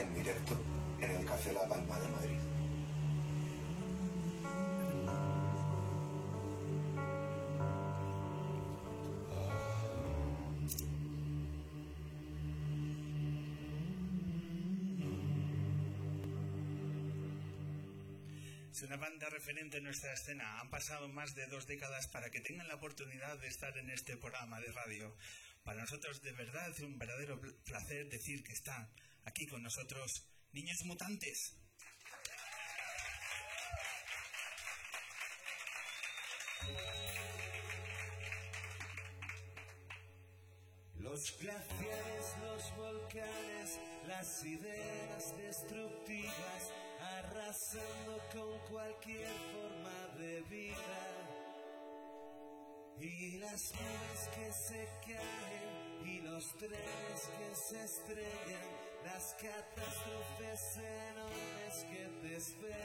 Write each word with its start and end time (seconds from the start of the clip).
en 0.00 0.14
directo 0.14 0.56
en 1.00 1.10
el 1.10 1.26
Café 1.26 1.52
La 1.52 1.66
Palma 1.68 1.98
de 1.98 2.08
Madrid. 2.08 2.38
Es 18.70 18.82
una 18.84 18.96
banda 18.96 19.28
referente 19.30 19.78
en 19.78 19.84
nuestra 19.84 20.12
escena. 20.12 20.60
Han 20.60 20.70
pasado 20.70 21.08
más 21.08 21.34
de 21.34 21.46
dos 21.48 21.66
décadas 21.66 22.06
para 22.06 22.30
que 22.30 22.40
tengan 22.40 22.68
la 22.68 22.76
oportunidad 22.76 23.36
de 23.38 23.48
estar 23.48 23.76
en 23.76 23.90
este 23.90 24.16
programa 24.16 24.60
de 24.60 24.70
radio. 24.70 25.16
Para 25.64 25.80
nosotros 25.80 26.22
de 26.22 26.30
verdad 26.30 26.70
es 26.70 26.80
un 26.80 26.96
verdadero 26.96 27.40
placer 27.64 28.08
decir 28.08 28.44
que 28.44 28.52
están 28.52 28.88
aquí 29.28 29.46
con 29.46 29.62
nosotros 29.62 30.26
Niños 30.52 30.84
Mutantes. 30.84 31.54
Los 40.96 41.38
glaciares, 41.38 42.26
los 42.42 42.76
volcanes, 42.76 43.78
las 44.06 44.44
ideas 44.44 45.36
destructivas, 45.36 46.72
arrasando 47.00 48.18
con 48.32 48.58
cualquier 48.70 49.28
forma 49.52 50.18
de 50.18 50.40
vida. 50.42 51.18
Y 53.00 53.38
las 53.38 53.72
nubes 53.74 54.28
que 54.34 54.52
se 54.52 54.88
caen 55.06 56.06
y 56.06 56.20
los 56.22 56.44
trenes 56.56 57.20
que 57.38 57.54
se 57.54 57.84
estrellan, 57.84 58.87
las 59.12 59.34
catástrofes 59.34 60.78
enormes 61.10 61.74
que 61.90 62.04
te 62.20 62.36
esperan. 62.36 62.78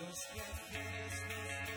Los 0.00 0.18
glaciares, 0.34 1.75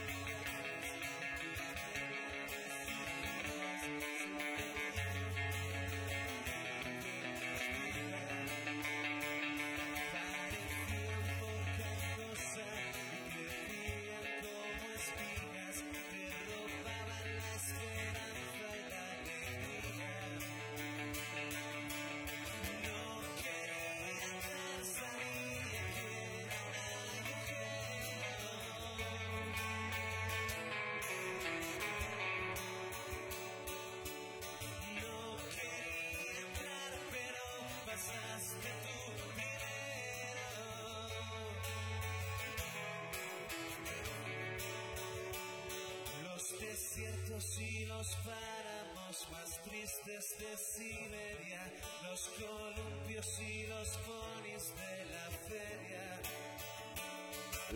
y 47.39 47.85
los 47.85 48.07
páramos 48.17 49.27
más 49.31 49.63
tristes 49.63 50.35
de 50.39 50.57
Siberia, 50.57 51.71
los 52.03 52.29
columpios 52.35 53.39
y 53.39 53.65
los 53.67 53.87
ponis 53.99 54.75
de 54.75 55.05
la 55.05 55.27
feria. 55.47 56.21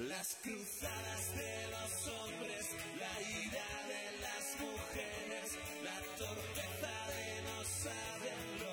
Las 0.10 0.36
cruzadas 0.44 1.36
de 1.38 1.68
los 1.72 2.08
hombres, 2.08 2.66
la 3.00 3.22
ira 3.22 3.72
de 3.88 4.06
las 4.20 4.46
mujeres, 4.60 5.58
la 5.82 6.00
torpeza 6.18 6.96
de 7.08 7.42
no 7.48 7.64
saber 7.64 8.73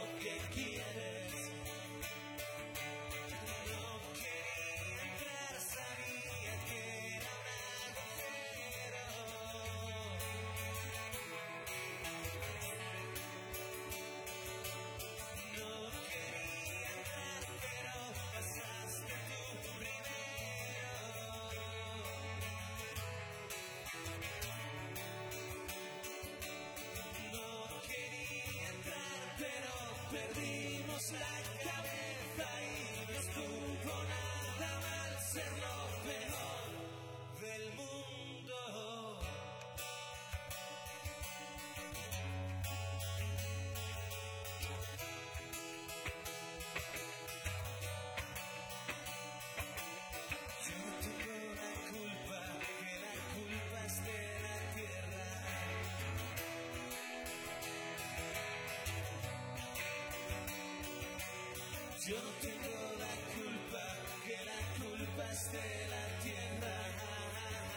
Yo 62.06 62.16
no 62.16 62.30
tengo 62.40 62.96
la 62.98 63.12
culpa, 63.36 63.84
que 64.24 64.36
la 64.48 64.60
culpa 64.80 65.22
es 65.32 65.52
de 65.52 65.68
la 65.92 66.04
tierra. 66.24 66.74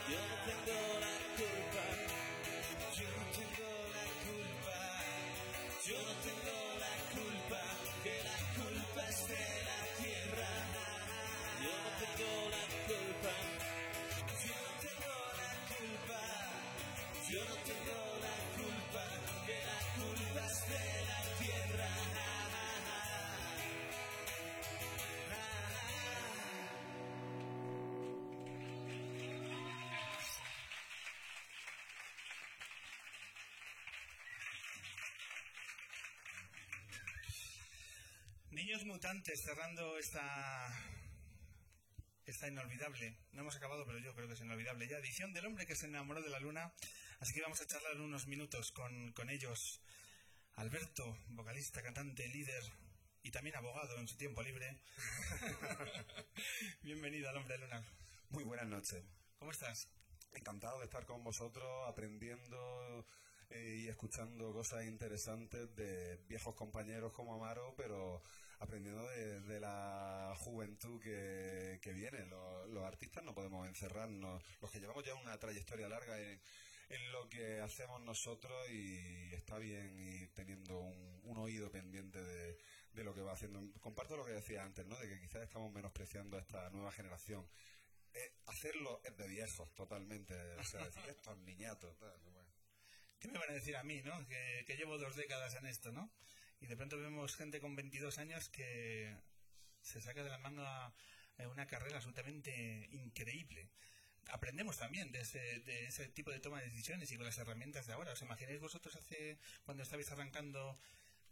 Yo 0.07 0.19
no 0.31 0.35
tengo 0.47 0.79
la 1.03 1.15
culpa, 1.35 1.83
yo 2.95 3.07
no 3.19 3.25
tengo 3.35 3.71
la 3.91 4.05
culpa, 4.23 4.79
yo 5.87 5.97
no 6.07 6.13
tengo 6.23 6.57
la 6.79 6.93
culpa, 7.11 7.61
que 8.03 8.15
la 8.23 8.39
culpa 8.55 9.01
es 9.09 9.19
de 9.27 9.45
la 9.67 9.79
tierra. 9.99 10.51
Yo 11.63 11.73
no 11.83 11.89
tengo 11.99 12.31
la 12.55 12.63
culpa, 12.87 13.33
yo 14.47 14.55
no 14.63 14.71
tengo 14.87 15.15
la 15.41 15.51
culpa, 15.67 16.21
yo 17.29 17.41
no 17.43 17.55
tengo 17.67 18.02
Niños 38.63 38.85
Mutantes 38.85 39.41
cerrando 39.41 39.97
esta 39.97 40.71
esta 42.25 42.47
inolvidable, 42.47 43.13
no 43.33 43.41
hemos 43.41 43.57
acabado, 43.57 43.85
pero 43.85 43.99
yo 43.99 44.15
creo 44.15 44.25
que 44.29 44.35
es 44.35 44.39
inolvidable 44.39 44.87
ya, 44.87 44.99
edición 44.99 45.33
del 45.33 45.47
hombre 45.47 45.65
que 45.65 45.75
se 45.75 45.87
enamoró 45.87 46.21
de 46.21 46.29
la 46.29 46.39
luna. 46.39 46.71
Así 47.19 47.33
que 47.33 47.41
vamos 47.41 47.59
a 47.59 47.67
charlar 47.67 47.99
unos 47.99 48.25
minutos 48.27 48.71
con, 48.71 49.11
con 49.11 49.29
ellos. 49.29 49.81
Alberto, 50.55 51.17
vocalista, 51.31 51.83
cantante, 51.83 52.25
líder 52.29 52.63
y 53.21 53.31
también 53.31 53.57
abogado 53.57 53.97
en 53.97 54.07
su 54.07 54.15
tiempo 54.15 54.41
libre. 54.41 54.79
Bienvenido 56.83 57.29
al 57.29 57.35
hombre 57.35 57.55
de 57.55 57.65
luna. 57.65 57.83
Muy 58.29 58.45
buenas 58.45 58.67
noches. 58.67 59.03
¿Cómo 59.39 59.51
estás? 59.51 59.89
Encantado 60.31 60.79
de 60.79 60.85
estar 60.85 61.05
con 61.05 61.21
vosotros 61.21 61.89
aprendiendo 61.89 63.05
y 63.53 63.87
escuchando 63.87 64.51
cosas 64.51 64.85
interesantes 64.85 65.75
de 65.75 66.17
viejos 66.27 66.55
compañeros 66.55 67.11
como 67.13 67.35
Amaro, 67.35 67.73
pero 67.77 68.21
aprendiendo 68.59 69.07
de, 69.09 69.59
la 69.59 70.33
juventud 70.39 70.99
que, 71.01 71.79
que 71.81 71.93
viene. 71.93 72.25
Los, 72.25 72.83
artistas 72.83 73.23
no 73.23 73.33
podemos 73.33 73.67
encerrarnos, 73.67 74.43
los 74.61 74.71
que 74.71 74.79
llevamos 74.79 75.03
ya 75.05 75.15
una 75.15 75.37
trayectoria 75.37 75.87
larga 75.87 76.19
en, 76.19 76.39
lo 77.11 77.27
que 77.27 77.59
hacemos 77.59 78.01
nosotros 78.01 78.69
y 78.69 79.33
está 79.33 79.57
bien 79.57 79.97
ir 79.97 80.31
teniendo 80.33 80.79
un, 80.79 81.37
oído 81.37 81.71
pendiente 81.71 82.21
de, 82.21 82.57
de 82.93 83.03
lo 83.03 83.15
que 83.15 83.21
va 83.21 83.33
haciendo. 83.33 83.59
Comparto 83.79 84.15
lo 84.15 84.25
que 84.25 84.33
decía 84.33 84.63
antes, 84.63 84.85
¿no? 84.85 84.95
de 84.97 85.09
que 85.09 85.19
quizás 85.19 85.41
estamos 85.41 85.71
menospreciando 85.71 86.37
a 86.37 86.41
esta 86.41 86.69
nueva 86.69 86.91
generación. 86.91 87.47
Eh, 88.13 88.33
hacerlo 88.45 89.01
es 89.03 89.17
de 89.17 89.27
viejos, 89.27 89.73
totalmente. 89.73 90.35
O 90.57 90.63
sea, 90.63 90.83
decir 90.85 91.03
estos 91.09 91.37
niñatos. 91.39 91.97
Tal, 91.97 92.13
bueno. 92.23 92.42
¿Qué 93.23 93.29
me 93.29 93.39
van 93.39 93.49
a 93.51 93.53
decir 93.53 93.77
a 93.77 93.83
mí, 93.83 94.01
no? 94.01 94.27
Que, 94.27 94.75
llevo 94.77 94.97
dos 94.97 95.15
décadas 95.15 95.55
en 95.55 95.65
esto, 95.65 95.93
¿no? 95.93 96.11
Y 96.59 96.67
de 96.67 96.75
pronto 96.75 96.97
vemos 96.97 97.35
gente 97.37 97.61
con 97.61 97.73
22 97.73 98.17
años 98.17 98.49
que 98.49 99.15
se 99.81 100.01
saca 100.01 100.23
de 100.23 100.29
la 100.29 100.37
manga 100.37 100.93
eh, 101.37 101.47
una 101.47 101.65
carrera 101.65 101.97
absolutamente 101.97 102.89
increíble. 102.91 103.69
Aprendemos 104.27 104.77
también 104.77 105.11
de 105.13 105.21
ese, 105.21 105.39
de 105.61 105.87
ese 105.87 106.09
tipo 106.09 106.31
de 106.31 106.39
toma 106.39 106.59
de 106.59 106.65
decisiones 106.65 107.11
y 107.11 107.15
con 107.15 107.25
las 107.25 107.37
herramientas 107.37 107.87
de 107.87 107.93
ahora. 107.93 108.11
¿Os 108.11 108.21
imagináis 108.21 108.59
vosotros 108.59 108.93
hace 108.97 109.37
cuando 109.63 109.83
estabais 109.83 110.11
arrancando 110.11 110.77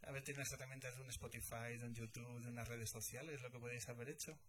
haber 0.03 0.23
tenido 0.23 0.44
las 0.44 0.53
herramientas 0.53 0.95
de 0.95 1.01
un 1.01 1.09
Spotify, 1.09 1.77
de 1.77 1.85
un 1.85 1.94
YouTube, 1.94 2.41
de 2.41 2.49
unas 2.49 2.69
redes 2.69 2.89
sociales, 2.89 3.41
lo 3.41 3.51
que 3.51 3.59
podéis 3.59 3.89
haber 3.89 4.07
hecho? 4.07 4.39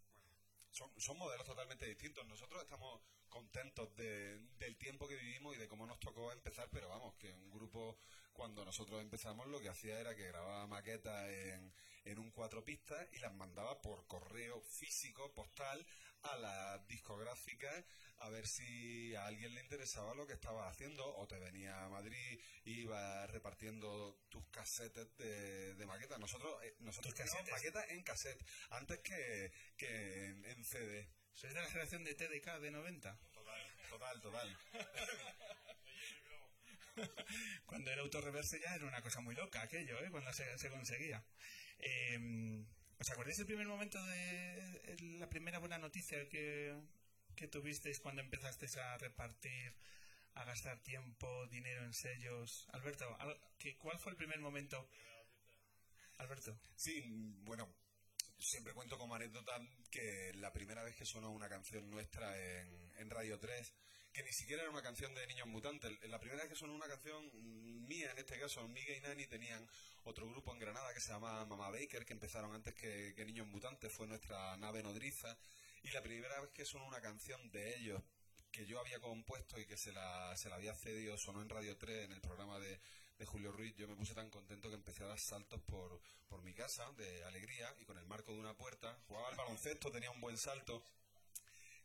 Son, 0.73 0.91
son 0.99 1.19
modelos 1.19 1.47
totalmente 1.47 1.87
distintos. 1.87 2.27
Nosotros 2.27 2.63
estamos 2.63 3.01
contentos 3.29 3.95
de- 3.97 4.39
del 4.59 4.77
tiempo 4.77 5.07
que 5.09 5.17
vivimos 5.17 5.55
y 5.55 5.59
de 5.59 5.69
cómo 5.69 5.87
nos 5.87 6.01
tocó 6.01 6.33
empezar, 6.33 6.69
pero 6.73 6.89
vamos, 6.89 7.15
que 7.15 7.33
un 7.33 7.51
grupo, 7.51 7.97
cuando 8.33 8.65
nosotros 8.65 9.01
empezamos, 9.01 9.47
lo 9.47 9.61
que 9.61 9.69
hacía 9.69 10.01
era 10.01 10.15
que 10.15 10.27
grababa 10.29 10.67
maquetas 10.67 11.29
en, 11.29 11.73
en 12.05 12.19
un 12.19 12.31
cuatro 12.31 12.65
pistas 12.65 13.07
y 13.13 13.19
las 13.19 13.33
mandaba 13.35 13.81
por 13.81 14.07
correo 14.07 14.61
físico, 14.61 15.33
postal, 15.35 15.87
a 16.23 16.37
las 16.37 16.87
discográficas 16.89 17.85
a 18.19 18.29
ver 18.29 18.47
si 18.47 19.15
a 19.17 19.27
alguien 19.27 19.55
le 19.55 19.61
interesaba 19.61 20.15
lo 20.15 20.27
que 20.27 20.35
estabas 20.35 20.71
haciendo 20.71 21.05
o 21.17 21.27
te 21.27 21.39
venía 21.39 21.85
a 21.85 21.89
Madrid 21.89 22.41
y 22.65 22.83
ibas 22.83 23.29
repartiendo 23.31 24.17
tus 24.29 24.47
casetes 24.51 25.17
de, 25.17 25.75
de 25.75 25.87
maquetas. 25.87 26.21
Nosotros, 26.21 26.63
eh, 26.63 26.77
nosotros 26.81 27.15
casetes. 27.15 27.51
maquetas 27.51 27.91
en 27.91 28.03
cassette 28.03 28.45
antes 28.71 29.01
que, 29.01 29.53
que 29.77 30.27
en, 30.27 30.45
en 30.45 30.65
CD. 30.65 31.09
¿Sois 31.33 31.53
de 31.53 31.61
la 31.61 31.67
generación 31.67 32.05
de 32.05 32.15
TDK 32.15 32.61
de 32.61 32.71
90? 32.71 33.19
Total, 33.91 34.21
total. 34.21 34.57
Cuando 37.67 37.91
el 37.91 37.99
autorreverse 37.99 38.61
ya 38.61 38.75
era 38.75 38.87
una 38.87 39.03
cosa 39.03 39.21
muy 39.21 39.35
loca 39.35 39.63
aquello, 39.63 39.99
¿eh? 40.05 40.11
Cuando 40.11 40.33
se, 40.33 40.59
se 40.59 40.71
conseguía. 40.71 41.25
Eh, 41.79 42.65
¿Os 43.03 43.11
acordáis 43.11 43.37
del 43.39 43.47
primer 43.47 43.67
momento 43.67 43.99
de 44.07 44.95
la 45.19 45.29
primera 45.29 45.59
buena 45.59 45.77
noticia 45.77 46.29
que, 46.29 46.73
que 47.35 47.49
tuvisteis 47.49 47.99
cuando 47.99 48.23
empezasteis 48.23 48.77
a 48.77 48.97
repartir, 48.97 49.75
a 50.35 50.45
gastar 50.45 50.81
tiempo, 50.83 51.47
dinero 51.49 51.83
en 51.85 51.93
sellos? 51.95 52.69
Alberto, 52.73 53.05
al- 53.19 53.41
¿qué- 53.59 53.77
¿cuál 53.77 53.99
fue 53.99 54.13
el 54.13 54.17
primer 54.17 54.39
momento? 54.39 54.89
Alberto. 56.19 56.57
Sí, 56.77 57.03
bueno, 57.43 57.75
siempre 58.39 58.73
cuento 58.73 58.97
como 58.97 59.17
anécdota 59.17 59.59
que 59.91 60.31
la 60.35 60.53
primera 60.53 60.85
vez 60.85 60.95
que 60.95 61.05
sonó 61.05 61.31
una 61.33 61.49
canción 61.49 61.91
nuestra 61.91 62.39
en, 62.39 62.93
en 62.99 63.11
Radio 63.11 63.37
3, 63.41 63.75
que 64.13 64.23
ni 64.23 64.33
siquiera 64.33 64.63
era 64.63 64.71
una 64.71 64.83
canción 64.83 65.15
de 65.15 65.27
Niños 65.27 65.47
Mutantes, 65.47 65.91
la 66.09 66.19
primera 66.19 66.43
vez 66.43 66.51
que 66.51 66.59
sonó 66.59 66.75
una 66.75 66.87
canción 66.87 67.31
mía, 67.87 68.11
en 68.11 68.19
este 68.19 68.39
caso, 68.39 68.67
Miguel 68.69 68.99
y 68.99 69.01
Nani 69.01 69.27
tenían 69.27 69.67
otro 70.05 70.29
grupo 70.29 70.53
en 70.53 70.59
Granada 70.59 70.93
que 70.93 71.01
se 71.01 71.13
llama 71.13 71.45
Mama 71.47 71.71
Baker, 71.71 72.05
que 72.05 72.13
empezaron 72.13 72.55
antes 72.55 72.75
que, 72.75 73.15
que 73.17 73.25
Niños 73.25 73.47
Mutantes, 73.47 73.91
fue 73.91 74.07
nuestra 74.07 74.57
nave 74.59 74.83
nodriza, 74.83 75.37
y 75.83 75.91
la 75.91 76.03
primera 76.03 76.41
vez 76.41 76.51
que 76.51 76.65
sonó 76.65 76.87
una 76.87 77.01
canción 77.01 77.51
de 77.51 77.77
ellos 77.77 78.03
que 78.51 78.67
yo 78.67 78.79
había 78.79 79.01
compuesto 79.01 79.59
y 79.59 79.65
que 79.65 79.79
se 79.79 79.93
la, 79.93 80.37
se 80.37 80.51
la 80.51 80.57
había 80.57 80.75
cedido, 80.75 81.17
sonó 81.17 81.41
en 81.41 81.49
Radio 81.49 81.77
3 81.79 82.05
en 82.05 82.13
el 82.13 82.21
programa 82.21 82.59
de, 82.59 82.79
de 83.19 83.27
Julio 83.27 83.51
Ruiz, 83.51 83.75
yo 83.77 83.89
me 83.89 83.97
puse 83.97 84.15
tan 84.15 84.29
contento 84.29 84.69
que 84.69 84.75
empecé 84.75 85.05
a 85.05 85.07
dar 85.07 85.19
saltos 85.19 85.61
por, 85.63 86.01
por 86.29 86.43
mi 86.43 86.53
casa 86.53 86.93
de 86.93 87.25
alegría 87.25 87.75
y 87.81 87.85
con 87.87 87.97
el 87.97 88.05
marco 88.05 88.33
de 88.33 88.41
una 88.41 88.55
puerta, 88.55 88.99
jugaba 89.07 89.29
al 89.29 89.37
baloncesto, 89.37 89.91
tenía 89.91 90.11
un 90.11 90.21
buen 90.21 90.37
salto. 90.37 90.83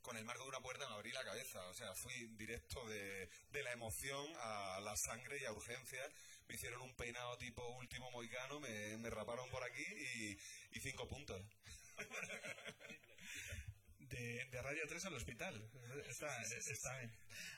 Con 0.07 0.15
el 0.15 0.23
marco 0.23 0.43
de 0.43 0.49
una 0.51 0.61
puerta 0.61 0.87
me 0.87 0.95
abrí 0.95 1.11
la 1.11 1.25
cabeza, 1.25 1.59
o 1.67 1.73
sea, 1.73 1.93
fui 1.93 2.13
directo 2.37 2.81
de, 2.87 3.29
de 3.51 3.61
la 3.61 3.73
emoción 3.73 4.25
a 4.39 4.79
la 4.81 4.95
sangre 4.95 5.37
y 5.41 5.43
a 5.43 5.51
urgencia. 5.51 5.99
Me 6.47 6.55
hicieron 6.55 6.81
un 6.81 6.95
peinado 6.95 7.37
tipo 7.37 7.61
último 7.71 8.09
moicano, 8.11 8.61
me, 8.61 8.95
me 8.99 9.09
raparon 9.09 9.49
por 9.49 9.65
aquí 9.65 9.83
y, 9.83 10.39
y 10.71 10.79
cinco 10.79 11.09
puntos. 11.09 11.41
De, 13.99 14.45
de 14.45 14.61
Radio 14.61 14.87
3 14.87 15.03
al 15.03 15.15
hospital. 15.15 15.69
Está, 16.07 16.41
está 16.41 16.97
bien. 16.97 17.11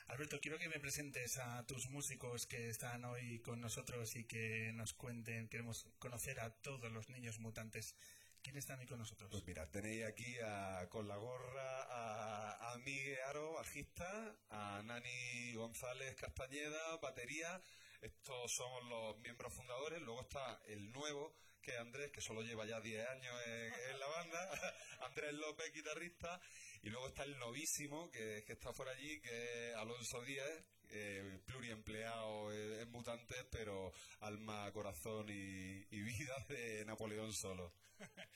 Alberto, 0.08 0.40
quiero 0.40 0.58
que 0.58 0.68
me 0.68 0.80
presentes 0.80 1.38
a 1.38 1.64
tus 1.64 1.88
músicos 1.90 2.48
que 2.48 2.68
están 2.68 3.04
hoy 3.04 3.38
con 3.38 3.60
nosotros 3.60 4.16
y 4.16 4.24
que 4.24 4.72
nos 4.74 4.92
cuenten. 4.92 5.46
Queremos 5.46 5.86
conocer 6.00 6.40
a 6.40 6.50
todos 6.50 6.90
los 6.90 7.08
niños 7.08 7.38
mutantes. 7.38 7.94
¿Quiénes 8.42 8.64
están 8.64 8.80
hoy 8.80 8.86
con 8.86 8.98
nosotros? 8.98 9.30
Pues 9.30 9.44
mira, 9.46 9.66
tenéis 9.70 10.04
aquí 10.04 10.38
a- 10.42 10.86
con 10.90 11.06
la 11.06 11.16
gorra 11.16 11.82
a, 12.72 12.78
Miguel 12.78 13.18
Aro, 13.28 13.52
bajista, 13.54 14.34
a 14.48 14.80
Nani 14.82 15.52
González 15.54 16.14
Castañeda, 16.16 16.96
batería. 16.96 17.60
Estos 18.00 18.50
somos 18.54 18.82
los 18.84 19.18
miembros 19.18 19.52
fundadores. 19.52 20.00
Luego 20.00 20.22
está 20.22 20.62
el 20.68 20.90
nuevo, 20.90 21.34
que 21.60 21.72
es 21.72 21.78
Andrés, 21.78 22.10
que 22.10 22.22
solo 22.22 22.40
lleva 22.42 22.64
ya 22.64 22.80
10 22.80 23.06
años 23.08 23.34
en, 23.46 23.72
en 23.90 24.00
la 24.00 24.06
banda. 24.06 24.50
Andrés 25.00 25.34
López, 25.34 25.70
guitarrista. 25.74 26.40
Y 26.82 26.88
luego 26.88 27.08
está 27.08 27.24
el 27.24 27.38
novísimo, 27.38 28.10
que, 28.10 28.42
que 28.46 28.54
está 28.54 28.72
por 28.72 28.88
allí, 28.88 29.20
que 29.20 29.70
es 29.70 29.76
Alonso 29.76 30.22
Díaz, 30.22 30.50
eh, 30.90 31.40
pluriempleado 31.46 32.52
eh, 32.52 32.82
en 32.82 32.90
Mutantes, 32.90 33.44
pero 33.50 33.92
alma, 34.20 34.70
corazón 34.72 35.28
y, 35.28 35.86
y 35.90 36.00
vida 36.02 36.34
de 36.48 36.84
Napoleón 36.84 37.32
solo. 37.32 37.72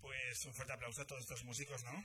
Pues 0.00 0.44
un 0.46 0.52
fuerte 0.52 0.72
aplauso 0.72 1.02
a 1.02 1.06
todos 1.06 1.22
estos 1.22 1.44
músicos, 1.44 1.84
¿no? 1.84 2.02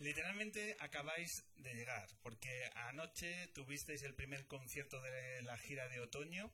Literalmente 0.00 0.76
acabáis 0.78 1.44
de 1.56 1.74
llegar, 1.74 2.08
porque 2.22 2.70
anoche 2.88 3.48
tuvisteis 3.48 4.02
el 4.02 4.14
primer 4.14 4.46
concierto 4.46 5.02
de 5.02 5.42
la 5.42 5.58
gira 5.58 5.88
de 5.88 6.00
otoño 6.00 6.50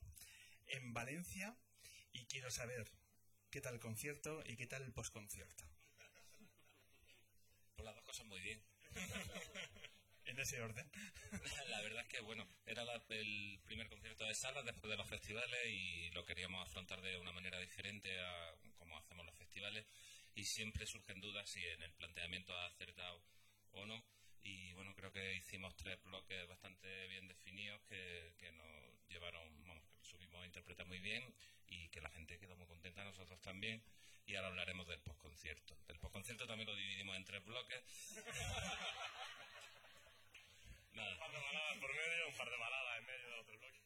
en 0.67 0.93
Valencia 0.93 1.55
y 2.11 2.25
quiero 2.25 2.51
saber 2.51 2.83
qué 3.49 3.61
tal 3.61 3.75
el 3.75 3.79
concierto 3.79 4.41
y 4.45 4.55
qué 4.55 4.67
tal 4.67 4.83
el 4.83 4.93
posconcierto. 4.93 5.63
Pues 7.75 7.85
las 7.85 7.95
dos 7.95 8.03
cosas 8.03 8.25
muy 8.25 8.39
bien. 8.41 8.61
En 10.25 10.37
ese 10.41 10.61
orden. 10.61 10.85
La 11.69 11.81
verdad 11.81 12.01
es 12.01 12.07
que, 12.09 12.19
bueno, 12.19 12.45
era 12.65 12.83
la- 12.83 13.01
el 13.11 13.61
primer 13.63 13.87
concierto 13.87 14.25
de 14.25 14.35
sala 14.35 14.61
después 14.61 14.91
de 14.91 14.97
los 14.97 15.07
festivales 15.07 15.65
y 15.67 16.09
lo 16.11 16.25
queríamos 16.25 16.67
afrontar 16.67 17.01
de 17.01 17.17
una 17.17 17.31
manera 17.31 17.57
diferente 17.61 18.19
a 18.19 18.53
como 18.75 18.97
hacemos 18.97 19.25
los 19.25 19.35
festivales 19.35 19.85
y 20.35 20.43
siempre 20.43 20.85
surgen 20.85 21.21
dudas 21.21 21.49
si 21.49 21.65
en 21.65 21.81
el 21.81 21.93
planteamiento 21.93 22.53
ha 22.53 22.65
acertado 22.65 23.23
o 23.71 23.85
no 23.85 24.03
y 24.41 24.73
bueno, 24.73 24.93
creo 24.95 25.13
que 25.13 25.35
hicimos 25.35 25.73
tres 25.77 25.97
bloques 26.03 26.45
bastante 26.49 27.07
bien 27.07 27.25
definidos 27.29 27.81
que, 27.83 28.33
que 28.37 28.51
nos 28.51 29.07
llevaron, 29.07 29.47
vamos, 29.65 29.85
que 29.87 30.03
subimos 30.03 30.43
a 30.43 30.45
interpretar 30.45 30.85
muy 30.87 30.99
bien 30.99 31.23
y 31.67 31.89
que 31.89 32.01
la 32.01 32.09
gente 32.09 32.39
quedó 32.39 32.55
muy 32.55 32.67
contenta, 32.67 33.03
nosotros 33.03 33.41
también 33.41 33.83
y 34.27 34.35
ahora 34.35 34.49
hablaremos 34.49 34.85
del 34.87 34.99
postconcierto. 34.99 35.77
Del 35.87 35.97
postconcierto 35.99 36.45
también 36.45 36.67
lo 36.67 36.75
dividimos 36.75 37.15
en 37.15 37.23
tres 37.23 37.43
bloques. 37.45 37.81
Nada. 40.91 41.13
Un 41.13 41.19
par 41.19 41.31
de 41.31 41.39
baladas 41.39 41.77
por 41.77 41.95
medio, 41.95 42.27
un 42.27 42.35
par 42.35 42.49
de 42.49 42.57
baladas 42.57 42.99
en 42.99 43.05
medio 43.05 43.27
de 43.27 43.39
otro 43.39 43.57
bloque. 43.57 43.79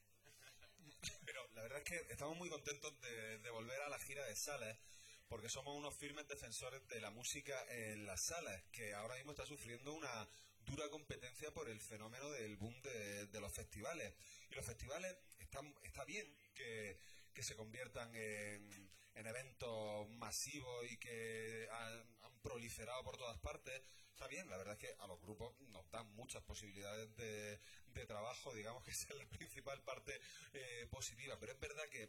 Pero 1.25 1.47
la 1.53 1.61
verdad 1.61 1.77
es 1.77 1.83
que 1.83 1.97
estamos 2.11 2.35
muy 2.37 2.49
contentos 2.49 2.99
de, 3.01 3.37
de 3.37 3.49
volver 3.51 3.81
a 3.81 3.89
la 3.89 3.99
gira 3.99 4.25
de 4.25 4.35
salas, 4.35 4.79
porque 5.27 5.47
somos 5.47 5.77
unos 5.77 5.93
firmes 5.93 6.27
defensores 6.27 6.87
de 6.87 6.99
la 7.01 7.11
música 7.11 7.63
en 7.69 8.07
las 8.07 8.21
salas, 8.21 8.63
que 8.71 8.95
ahora 8.95 9.15
mismo 9.15 9.31
está 9.31 9.45
sufriendo 9.45 9.93
una 9.93 10.27
dura 10.65 10.89
competencia 10.89 11.51
por 11.51 11.69
el 11.69 11.79
fenómeno 11.79 12.31
del 12.31 12.55
boom 12.55 12.81
de, 12.81 13.27
de 13.27 13.39
los 13.39 13.53
festivales. 13.53 14.15
Y 14.49 14.55
los 14.55 14.65
festivales 14.65 15.15
están, 15.37 15.71
está 15.83 16.03
bien 16.03 16.25
que, 16.55 16.97
que 17.33 17.43
se 17.43 17.55
conviertan 17.55 18.13
en, 18.15 18.89
en 19.15 19.27
eventos 19.27 20.09
masivos 20.09 20.91
y 20.91 20.97
que 20.97 21.67
han, 21.71 22.21
proliferado 22.41 23.03
por 23.03 23.17
todas 23.17 23.37
partes. 23.37 23.83
Está 24.09 24.27
bien, 24.27 24.49
la 24.49 24.57
verdad 24.57 24.73
es 24.73 24.79
que 24.79 24.95
a 24.99 25.05
los 25.05 25.21
grupos 25.21 25.53
nos 25.69 25.87
dan 25.91 26.11
muchas 26.15 26.41
posibilidades 26.41 27.15
de, 27.15 27.59
de 27.93 28.05
trabajo, 28.07 28.51
digamos 28.55 28.83
que 28.83 28.89
esa 28.91 29.13
es 29.13 29.19
la 29.19 29.29
principal 29.29 29.79
parte 29.83 30.19
eh, 30.53 30.87
positiva, 30.89 31.37
pero 31.39 31.51
es 31.51 31.59
verdad 31.59 31.87
que 31.89 32.07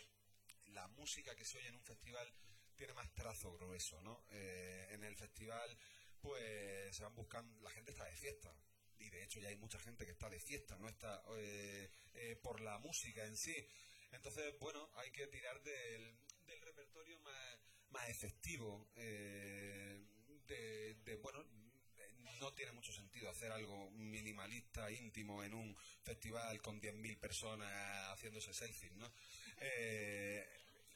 la 0.68 0.88
música 0.88 1.34
que 1.34 1.44
se 1.44 1.58
oye 1.58 1.68
en 1.68 1.74
un 1.74 1.84
festival 1.84 2.32
tiene 2.76 2.94
más 2.94 3.12
trazo 3.12 3.52
grueso, 3.52 4.00
¿no? 4.00 4.24
Eh, 4.30 4.88
en 4.92 5.04
el 5.04 5.16
festival, 5.16 5.76
pues 6.18 6.96
se 6.96 7.02
van 7.02 7.14
buscando, 7.14 7.60
la 7.60 7.70
gente 7.70 7.90
está 7.90 8.04
de 8.06 8.16
fiesta, 8.16 8.56
y 9.02 9.10
de 9.10 9.24
hecho 9.24 9.40
ya 9.40 9.48
hay 9.48 9.56
mucha 9.56 9.78
gente 9.78 10.04
que 10.04 10.12
está 10.12 10.30
de 10.30 10.40
fiesta, 10.40 10.76
no 10.78 10.88
está 10.88 11.22
eh, 11.36 11.90
eh, 12.14 12.36
por 12.42 12.60
la 12.60 12.78
música 12.78 13.24
en 13.24 13.36
sí. 13.36 13.54
Entonces, 14.12 14.54
bueno, 14.60 14.88
hay 14.96 15.10
que 15.10 15.26
tirar 15.26 15.60
del, 15.62 16.14
del 16.46 16.60
repertorio 16.60 17.18
más, 17.20 17.58
más 17.90 18.08
efectivo, 18.08 18.88
eh, 18.96 20.00
de, 20.46 20.94
de, 21.04 21.16
bueno, 21.16 21.42
no 22.40 22.52
tiene 22.54 22.72
mucho 22.72 22.92
sentido 22.92 23.30
hacer 23.30 23.52
algo 23.52 23.90
minimalista, 23.92 24.90
íntimo, 24.90 25.44
en 25.44 25.54
un 25.54 25.76
festival 26.02 26.60
con 26.60 26.80
10.000 26.80 27.18
personas 27.18 27.70
haciéndose 28.12 28.52
selfies, 28.52 28.92
¿no? 28.94 29.10
Eh, 29.60 30.44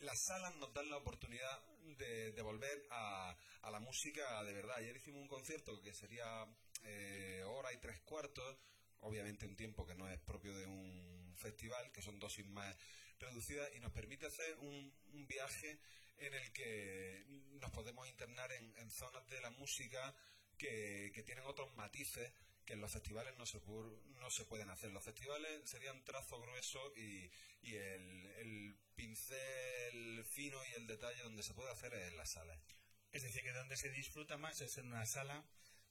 las 0.00 0.18
salas 0.26 0.56
nos 0.56 0.75
dan 0.75 0.90
la 0.90 0.96
oportunidad 0.96 1.62
de, 1.96 2.32
de 2.32 2.42
volver 2.42 2.87
a, 2.90 3.35
a 3.62 3.70
la 3.70 3.80
música 3.80 4.42
de 4.42 4.52
verdad. 4.52 4.76
Ayer 4.76 4.96
hicimos 4.96 5.23
un 5.23 5.28
concierto 5.28 5.80
que 5.82 5.94
sería 5.94 6.46
eh, 6.85 7.42
hora 7.46 7.73
y 7.73 7.78
tres 7.78 8.00
cuartos, 8.00 8.58
obviamente 9.00 9.46
un 9.46 9.56
tiempo 9.56 9.87
que 9.87 9.94
no 9.94 10.08
es 10.08 10.18
propio 10.20 10.52
de 10.52 10.66
un 10.66 11.15
festival, 11.37 11.90
que 11.93 12.02
son 12.02 12.19
dosis 12.19 12.47
más 12.47 12.76
reducidas 13.19 13.71
y 13.75 13.81
nos 13.81 13.93
permite 13.93 14.26
hacer 14.26 14.57
un, 14.59 14.93
un 15.12 15.26
viaje 15.26 15.78
en 16.19 16.35
el 16.35 16.52
que 16.52 17.25
nos 17.61 17.71
podemos 17.71 18.09
internar 18.09 18.52
en, 18.52 18.75
en 18.78 18.90
zonas 18.90 19.26
de 19.28 19.40
la 19.40 19.50
música 19.50 20.14
que, 20.59 21.12
que 21.14 21.23
tienen 21.23 21.45
otros 21.45 21.75
matices 21.76 22.33
que 22.64 22.73
en 22.73 22.81
los 22.81 22.90
festivales 22.90 23.37
no 23.38 23.47
se, 23.47 23.61
no 24.19 24.31
se 24.31 24.45
pueden 24.45 24.69
hacer. 24.71 24.90
Los 24.90 25.05
festivales 25.05 25.71
serían 25.71 26.05
trazo 26.05 26.40
grueso 26.40 26.93
y, 26.97 27.31
y 27.62 27.75
el, 27.76 28.26
el 28.38 28.76
pincel 28.97 30.25
fino 30.25 30.59
y 30.66 30.75
el 30.75 30.87
detalle 30.87 31.23
donde 31.23 31.45
se 31.45 31.55
puede 31.55 31.71
hacer 31.71 31.95
es 31.95 32.09
en 32.09 32.16
las 32.16 32.31
salas. 32.31 32.59
Es 33.12 33.23
decir, 33.23 33.43
que 33.43 33.52
donde 33.52 33.76
se 33.76 33.88
disfruta 33.90 34.37
más 34.37 34.61
es 34.61 34.76
en 34.78 34.88
una 34.88 35.07
sala 35.07 35.45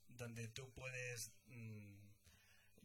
donde 0.09 0.47
tú 0.49 0.71
puedes 0.73 1.31
mm, 1.47 1.94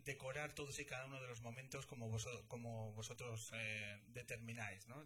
decorar 0.04 0.54
todos 0.54 0.78
y 0.78 0.84
cada 0.84 1.06
uno 1.06 1.20
de 1.20 1.28
los 1.28 1.40
momentos 1.40 1.86
como, 1.86 2.08
vosotros, 2.08 2.44
como 2.48 2.92
vosotros 2.92 3.50
eh, 3.54 4.00
determináis, 4.08 4.86
¿no? 4.88 5.02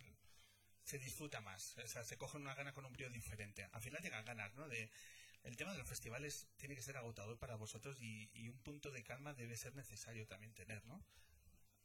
Se 0.84 0.98
disfruta 0.98 1.40
más, 1.40 1.78
o 1.78 1.86
sea, 1.86 2.04
se 2.04 2.18
coge 2.18 2.36
una 2.36 2.54
gana 2.54 2.74
con 2.74 2.84
un 2.84 2.92
brío 2.92 3.08
diferente. 3.10 3.68
Al 3.72 3.80
final 3.80 4.02
llegan 4.02 4.24
ganas, 4.24 4.54
¿no? 4.54 4.68
De, 4.68 4.90
el 5.44 5.56
tema 5.56 5.72
de 5.72 5.78
los 5.78 5.88
festivales 5.88 6.48
tiene 6.56 6.74
que 6.74 6.82
ser 6.82 6.96
agotador 6.96 7.38
para 7.38 7.56
vosotros 7.56 8.00
y, 8.00 8.30
y 8.34 8.48
un 8.48 8.58
punto 8.58 8.90
de 8.90 9.02
calma 9.02 9.34
debe 9.34 9.56
ser 9.56 9.74
necesario 9.74 10.26
también 10.26 10.52
tener, 10.54 10.84
¿no? 10.86 11.02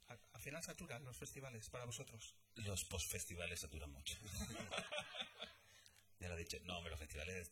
Al, 0.07 0.19
al 0.33 0.41
final 0.41 0.63
saturan 0.63 1.03
los 1.05 1.17
festivales 1.17 1.69
para 1.69 1.85
vosotros. 1.85 2.35
Los 2.55 2.83
postfestivales 2.83 3.59
saturan 3.59 3.91
mucho. 3.91 4.17
ya 6.19 6.27
lo 6.27 6.35
he 6.35 6.39
dicho. 6.39 6.57
No, 6.63 6.77
hombre, 6.77 6.91
los 6.91 6.99
festivales 6.99 7.51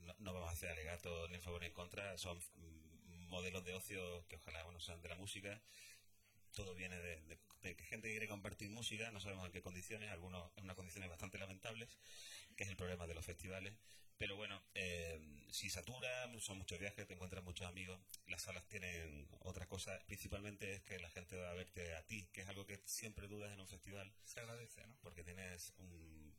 no, 0.00 0.14
no 0.18 0.32
vamos 0.32 0.48
a 0.48 0.52
hacer 0.52 0.70
alegatos 0.70 1.28
ni 1.30 1.36
en 1.36 1.42
favor 1.42 1.60
ni 1.60 1.66
en 1.66 1.72
contra. 1.72 2.16
Son 2.16 2.40
modelos 3.28 3.64
de 3.64 3.74
ocio 3.74 4.26
que 4.28 4.36
ojalá 4.36 4.62
bueno, 4.64 4.80
sean 4.80 5.02
de 5.02 5.08
la 5.08 5.16
música. 5.16 5.60
Todo 6.54 6.74
viene 6.74 6.96
de, 7.00 7.20
de- 7.22 7.38
de 7.62 7.76
que 7.76 7.84
gente 7.84 8.08
quiere 8.10 8.28
compartir 8.28 8.70
música, 8.70 9.10
no 9.10 9.20
sabemos 9.20 9.46
en 9.46 9.52
qué 9.52 9.62
condiciones, 9.62 10.10
algunos 10.10 10.50
en 10.56 10.64
unas 10.64 10.76
condiciones 10.76 11.10
bastante 11.10 11.38
lamentables, 11.38 11.88
que 12.56 12.64
es 12.64 12.70
el 12.70 12.76
problema 12.76 13.06
de 13.06 13.14
los 13.14 13.24
festivales. 13.24 13.74
Pero 14.18 14.36
bueno, 14.36 14.62
eh, 14.74 15.20
si 15.50 15.68
satura, 15.70 16.30
son 16.40 16.58
muchos 16.58 16.78
viajes, 16.78 17.06
te 17.06 17.14
encuentras 17.14 17.44
muchos 17.44 17.66
amigos. 17.66 18.00
Las 18.28 18.42
salas 18.42 18.66
tienen 18.68 19.28
otra 19.40 19.66
cosa, 19.66 19.98
principalmente 20.06 20.72
es 20.74 20.82
que 20.82 20.98
la 20.98 21.10
gente 21.10 21.36
va 21.36 21.50
a 21.50 21.54
verte 21.54 21.94
a 21.96 22.02
ti, 22.06 22.26
que 22.32 22.42
es 22.42 22.48
algo 22.48 22.66
que 22.66 22.80
siempre 22.86 23.28
dudas 23.28 23.52
en 23.52 23.60
un 23.60 23.68
festival 23.68 24.12
Se 24.24 24.40
agradece, 24.40 24.86
¿no? 24.86 24.96
porque 25.02 25.22
tienes 25.24 25.72
un 25.78 26.34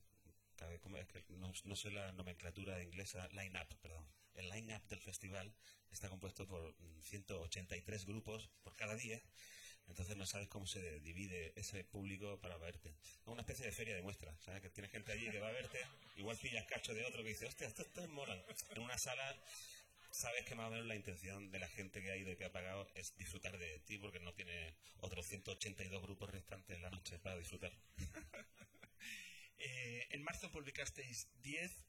¿cómo 0.81 0.97
es 0.97 1.07
que 1.07 1.23
no, 1.29 1.51
no 1.65 1.75
sé 1.75 1.91
la 1.91 2.11
nomenclatura 2.13 2.81
inglesa 2.81 3.27
line-up 3.29 3.67
perdón 3.81 4.05
el 4.37 4.49
line-up 4.49 4.81
del 4.87 4.99
festival 4.99 5.53
está 5.91 6.09
compuesto 6.09 6.47
por 6.47 6.73
mm, 6.79 7.01
183 7.01 8.05
grupos 8.05 8.49
por 8.63 8.75
cada 8.75 8.95
día. 8.95 9.21
Entonces 9.87 10.17
no 10.17 10.25
sabes 10.25 10.49
cómo 10.49 10.67
se 10.67 10.99
divide 10.99 11.53
ese 11.55 11.83
público 11.85 12.39
para 12.41 12.57
verte. 12.57 12.89
Es 12.89 13.27
una 13.27 13.41
especie 13.41 13.65
de 13.65 13.71
feria 13.71 13.95
de 13.95 14.01
muestras 14.01 14.37
¿sabes? 14.41 14.61
que 14.61 14.69
tienes 14.69 14.91
gente 14.91 15.11
allí 15.13 15.29
que 15.29 15.39
va 15.39 15.47
a 15.47 15.53
verte 15.53 15.79
igual 16.17 16.37
pillas 16.37 16.65
cacho 16.65 16.93
de 16.93 17.05
otro 17.05 17.23
que 17.23 17.29
dice 17.29 17.45
hostia 17.45 17.67
esto, 17.67 17.83
esto 17.83 18.01
es 18.03 18.09
mola 18.09 18.35
en 18.71 18.81
una 18.81 18.97
sala 18.97 19.33
sabes 20.11 20.45
que 20.45 20.55
más 20.55 20.67
o 20.67 20.71
menos 20.71 20.85
la 20.87 20.95
intención 20.95 21.51
de 21.51 21.59
la 21.59 21.67
gente 21.67 22.01
que 22.01 22.11
ha 22.11 22.17
ido 22.17 22.31
y 22.31 22.35
que 22.35 22.45
ha 22.45 22.51
pagado 22.51 22.87
es 22.95 23.15
disfrutar 23.17 23.57
de 23.57 23.79
ti 23.79 23.97
porque 23.97 24.19
no 24.19 24.33
tiene 24.33 24.75
otros 24.99 25.25
182 25.27 26.01
grupos 26.01 26.29
restantes 26.31 26.75
en 26.75 26.81
la 26.81 26.89
noche 26.89 27.19
para 27.19 27.37
disfrutar. 27.37 27.71
Eh, 29.59 30.07
en 30.11 30.21
marzo 30.21 30.51
publicasteis 30.51 31.29
10, 31.41 31.83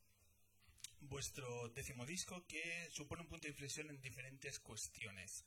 vuestro 1.01 1.69
décimo 1.71 2.07
disco, 2.07 2.47
que 2.47 2.89
supone 2.93 3.23
un 3.23 3.29
punto 3.29 3.45
de 3.45 3.51
inflexión 3.51 3.89
en 3.91 4.01
diferentes 4.01 4.59
cuestiones. 4.59 5.45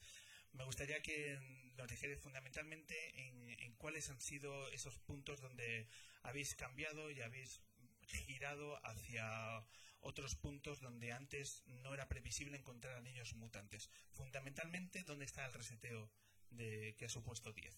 Me 0.53 0.63
gustaría 0.63 1.01
que 1.01 1.37
nos 1.77 1.87
dijerais 1.87 2.19
fundamentalmente 2.19 2.95
en, 3.27 3.49
en 3.59 3.73
cuáles 3.75 4.09
han 4.09 4.19
sido 4.19 4.67
esos 4.69 4.99
puntos 4.99 5.39
donde 5.39 5.87
habéis 6.23 6.55
cambiado 6.55 7.09
y 7.09 7.21
habéis 7.21 7.61
girado 8.07 8.79
hacia 8.85 9.65
otros 10.01 10.35
puntos 10.35 10.81
donde 10.81 11.11
antes 11.13 11.63
no 11.67 11.93
era 11.93 12.07
previsible 12.07 12.57
encontrar 12.57 12.95
a 12.95 13.01
niños 13.01 13.33
mutantes. 13.35 13.89
Fundamentalmente, 14.13 15.03
¿dónde 15.03 15.25
está 15.25 15.45
el 15.45 15.53
reseteo 15.53 16.11
de 16.49 16.95
que 16.97 17.05
ha 17.05 17.09
supuesto 17.09 17.53
10? 17.53 17.73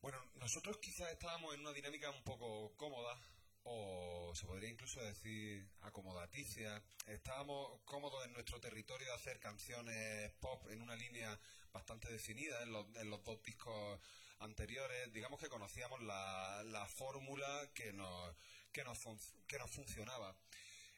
Bueno, 0.00 0.22
nosotros 0.34 0.78
quizás 0.78 1.10
estábamos 1.10 1.54
en 1.54 1.60
una 1.60 1.72
dinámica 1.72 2.10
un 2.10 2.22
poco 2.24 2.76
cómoda, 2.76 3.18
o 3.64 4.32
se 4.34 4.46
podría 4.46 4.68
incluso 4.68 5.00
decir 5.00 5.66
acomodaticia. 5.80 6.82
Estábamos 7.06 7.80
cómodos 7.84 8.24
en 8.26 8.32
nuestro 8.32 8.60
territorio 8.60 9.06
de 9.08 9.14
hacer 9.14 9.40
canciones 9.40 10.30
pop 10.40 10.66
en 10.70 10.80
una 10.82 10.96
línea 10.96 11.38
bastante 11.72 12.10
definida 12.10 12.62
en 12.62 12.72
los, 12.72 12.86
en 12.96 13.10
los 13.10 13.22
dos 13.24 13.42
discos 13.42 13.98
anteriores. 14.40 15.12
Digamos 15.12 15.40
que 15.40 15.48
conocíamos 15.48 16.02
la, 16.02 16.62
la 16.64 16.86
fórmula 16.86 17.70
que 17.74 17.92
nos, 17.92 18.34
que, 18.72 18.84
nos 18.84 18.98
fun- 18.98 19.18
que 19.46 19.58
nos 19.58 19.70
funcionaba. 19.70 20.36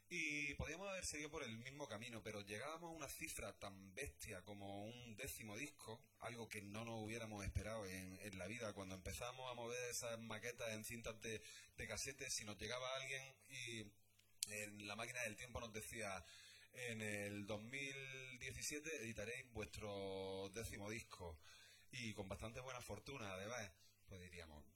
Y 0.08 0.54
podíamos 0.54 0.88
haber 0.88 1.04
seguido 1.04 1.30
por 1.30 1.42
el 1.42 1.58
mismo 1.58 1.88
camino, 1.88 2.22
pero 2.22 2.40
llegábamos 2.42 2.92
a 2.92 2.96
una 2.96 3.08
cifra 3.08 3.52
tan 3.58 3.92
bestia 3.94 4.40
como 4.42 4.84
un 4.84 5.16
décimo 5.16 5.56
disco, 5.56 6.00
algo 6.20 6.48
que 6.48 6.62
no 6.62 6.84
nos 6.84 7.02
hubiéramos 7.02 7.44
esperado 7.44 7.84
en, 7.86 8.18
en 8.22 8.38
la 8.38 8.46
vida. 8.46 8.72
Cuando 8.72 8.94
empezamos 8.94 9.50
a 9.50 9.54
mover 9.54 9.90
esas 9.90 10.16
maquetas 10.20 10.72
en 10.74 10.84
cintas 10.84 11.20
de, 11.22 11.42
de 11.76 11.88
casetes, 11.88 12.32
si 12.32 12.44
nos 12.44 12.56
llegaba 12.56 12.94
alguien 12.94 13.22
y 13.48 13.84
en 14.52 14.86
la 14.86 14.94
máquina 14.94 15.20
del 15.22 15.36
tiempo 15.36 15.60
nos 15.60 15.72
decía, 15.72 16.24
en 16.74 17.00
el 17.02 17.46
2017 17.46 19.02
editaréis 19.02 19.50
vuestro 19.52 20.50
décimo 20.54 20.88
disco 20.88 21.38
y 21.90 22.12
con 22.12 22.28
bastante 22.28 22.60
buena 22.60 22.80
fortuna 22.80 23.32
además, 23.32 23.70
pues 24.06 24.20
diríamos. 24.20 24.75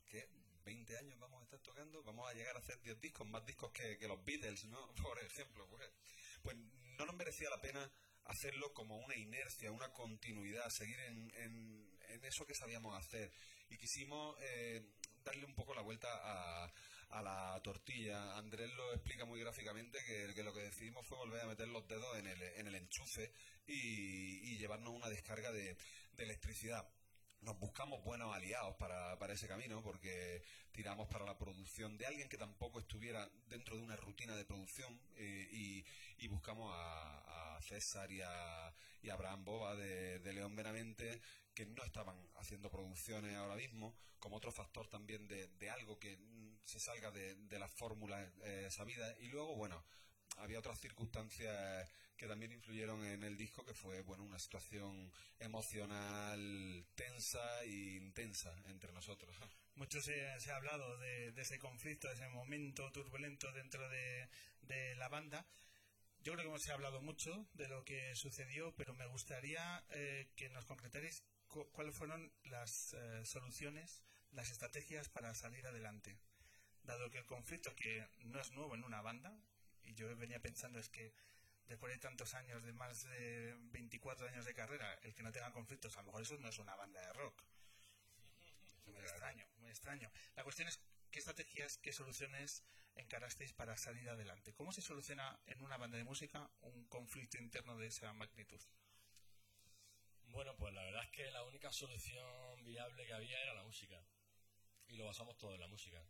20 0.70 0.98
años 0.98 1.18
vamos 1.18 1.40
a 1.40 1.44
estar 1.44 1.58
tocando, 1.58 2.00
vamos 2.04 2.30
a 2.30 2.32
llegar 2.32 2.54
a 2.54 2.60
hacer 2.60 2.80
10 2.80 3.00
discos, 3.00 3.26
más 3.26 3.44
discos 3.44 3.72
que, 3.72 4.06
los 4.06 4.24
Beatles, 4.24 4.66
¿no? 4.66 4.94
Por 5.02 5.18
ejemplo, 5.18 5.66
pues, 5.68 5.90
pues 6.42 6.56
no 6.96 7.06
nos 7.06 7.16
merecía 7.16 7.50
la 7.50 7.60
pena 7.60 7.90
hacerlo 8.26 8.72
como 8.72 8.96
una 8.96 9.16
inercia, 9.16 9.72
una 9.72 9.92
continuidad, 9.92 10.68
seguir 10.70 11.00
en, 11.00 11.32
en, 11.34 11.90
eso 12.22 12.46
que 12.46 12.54
sabíamos 12.54 12.96
hacer. 12.96 13.32
Y 13.68 13.78
quisimos 13.78 14.36
eh, 14.42 14.94
darle 15.24 15.44
un 15.44 15.54
poco 15.56 15.74
la 15.74 15.80
vuelta 15.80 16.08
a, 16.08 16.72
a 17.08 17.22
la 17.22 17.60
tortilla. 17.64 18.36
Andrés 18.36 18.70
lo 18.74 18.92
explica 18.92 19.24
muy 19.24 19.40
gráficamente 19.40 19.98
que, 20.04 20.42
lo 20.44 20.54
que 20.54 20.60
decidimos 20.60 21.04
fue 21.06 21.18
volver 21.18 21.40
a 21.40 21.46
meter 21.46 21.66
los 21.66 21.88
dedos 21.88 22.16
en 22.18 22.28
el, 22.28 22.42
en 22.42 22.66
el 22.68 22.74
enchufe 22.76 23.32
y, 23.66 24.56
llevarnos 24.58 24.92
una 24.92 25.08
descarga 25.08 25.50
de, 25.50 25.74
de 26.12 26.24
electricidad 26.24 26.86
nos 27.42 27.58
buscamos 27.58 28.02
buenos 28.04 28.34
aliados 28.34 28.74
para, 28.76 29.18
para 29.18 29.32
ese 29.32 29.48
camino 29.48 29.82
porque 29.82 30.42
tiramos 30.72 31.08
para 31.08 31.24
la 31.24 31.38
producción 31.38 31.96
de 31.96 32.06
alguien 32.06 32.28
que 32.28 32.36
tampoco 32.36 32.80
estuviera 32.80 33.28
dentro 33.48 33.76
de 33.76 33.82
una 33.82 33.96
rutina 33.96 34.36
de 34.36 34.44
producción 34.44 35.00
eh, 35.16 35.48
y, 35.50 35.84
y 36.18 36.28
buscamos 36.28 36.72
a, 36.74 37.56
a 37.56 37.62
César 37.62 38.10
y 38.12 38.20
a, 38.20 38.74
y 39.02 39.10
a 39.10 39.14
Abraham 39.14 39.44
Boba 39.44 39.74
de, 39.74 40.32
León 40.32 40.54
Benavente 40.54 41.20
que 41.54 41.66
no 41.66 41.82
estaban 41.82 42.16
haciendo 42.36 42.70
producciones 42.70 43.34
ahora 43.36 43.56
mismo 43.56 43.94
como 44.18 44.36
otro 44.36 44.52
factor 44.52 44.86
también 44.88 45.26
de, 45.26 45.48
de 45.48 45.70
algo 45.70 45.98
que 45.98 46.16
mm, 46.16 46.58
se 46.64 46.78
salga 46.78 47.10
de, 47.10 47.34
de 47.34 47.58
las 47.58 47.70
fórmulas 47.70 48.28
eh, 48.44 48.68
sabidas 48.70 49.16
y 49.20 49.28
luego 49.28 49.56
bueno 49.56 49.82
había 50.36 50.58
otras 50.58 50.78
circunstancias 50.78 51.88
que 52.20 52.26
también 52.26 52.52
influyeron 52.52 53.02
en 53.06 53.24
el 53.24 53.38
disco, 53.38 53.64
que 53.64 53.72
fue 53.72 54.02
bueno 54.02 54.22
una 54.24 54.38
situación 54.38 55.10
emocional 55.38 56.84
tensa 56.94 57.62
e 57.62 57.96
intensa 57.96 58.54
entre 58.66 58.92
nosotros. 58.92 59.34
Mucho 59.76 60.02
se, 60.02 60.38
se 60.38 60.50
ha 60.52 60.56
hablado 60.56 60.98
de, 60.98 61.32
de 61.32 61.40
ese 61.40 61.58
conflicto, 61.58 62.08
de 62.08 62.14
ese 62.14 62.28
momento 62.28 62.92
turbulento 62.92 63.50
dentro 63.52 63.88
de, 63.88 64.28
de 64.60 64.94
la 64.96 65.08
banda. 65.08 65.46
Yo 66.22 66.34
creo 66.34 66.54
que 66.54 66.70
ha 66.70 66.74
hablado 66.74 67.00
mucho 67.00 67.46
de 67.54 67.68
lo 67.68 67.86
que 67.86 68.14
sucedió, 68.14 68.74
pero 68.76 68.92
me 68.92 69.06
gustaría 69.06 69.82
eh, 69.88 70.28
que 70.36 70.50
nos 70.50 70.66
concretarais 70.66 71.24
cu- 71.48 71.70
cuáles 71.72 71.94
fueron 71.94 72.30
las 72.44 72.92
eh, 72.92 73.24
soluciones, 73.24 74.02
las 74.32 74.50
estrategias 74.50 75.08
para 75.08 75.32
salir 75.32 75.66
adelante. 75.66 76.18
Dado 76.82 77.08
que 77.10 77.16
el 77.16 77.24
conflicto, 77.24 77.74
que 77.74 78.06
no 78.18 78.38
es 78.40 78.50
nuevo 78.52 78.74
en 78.74 78.84
una 78.84 79.00
banda, 79.00 79.34
y 79.84 79.94
yo 79.94 80.14
venía 80.16 80.42
pensando 80.42 80.78
es 80.78 80.90
que 80.90 81.14
después 81.70 81.92
de 81.92 81.98
tantos 81.98 82.34
años, 82.34 82.64
de 82.64 82.72
más 82.72 83.04
de 83.04 83.54
24 83.70 84.26
años 84.26 84.44
de 84.44 84.52
carrera, 84.52 84.92
el 85.02 85.14
que 85.14 85.22
no 85.22 85.30
tenga 85.30 85.52
conflictos, 85.52 85.96
a 85.96 86.00
lo 86.00 86.06
mejor 86.06 86.22
eso 86.22 86.36
no 86.38 86.48
es 86.48 86.58
una 86.58 86.74
banda 86.74 87.00
de 87.00 87.12
rock. 87.12 87.44
Muy 88.86 88.98
extraño, 88.98 89.46
muy 89.58 89.70
extraño. 89.70 90.10
La 90.34 90.42
cuestión 90.42 90.66
es 90.66 90.80
qué 91.12 91.20
estrategias, 91.20 91.78
qué 91.78 91.92
soluciones 91.92 92.64
encarasteis 92.96 93.52
para 93.52 93.76
salir 93.76 94.08
adelante. 94.10 94.52
¿Cómo 94.52 94.72
se 94.72 94.82
soluciona 94.82 95.38
en 95.46 95.62
una 95.62 95.76
banda 95.76 95.96
de 95.96 96.02
música 96.02 96.50
un 96.62 96.86
conflicto 96.86 97.38
interno 97.38 97.76
de 97.76 97.86
esa 97.86 98.12
magnitud? 98.14 98.60
Bueno, 100.24 100.56
pues 100.56 100.74
la 100.74 100.82
verdad 100.82 101.04
es 101.04 101.10
que 101.10 101.30
la 101.30 101.44
única 101.44 101.70
solución 101.70 102.64
viable 102.64 103.06
que 103.06 103.12
había 103.12 103.40
era 103.40 103.54
la 103.54 103.62
música. 103.62 104.04
Y 104.88 104.96
lo 104.96 105.06
basamos 105.06 105.38
todo 105.38 105.54
en 105.54 105.60
la 105.60 105.68
música. 105.68 106.02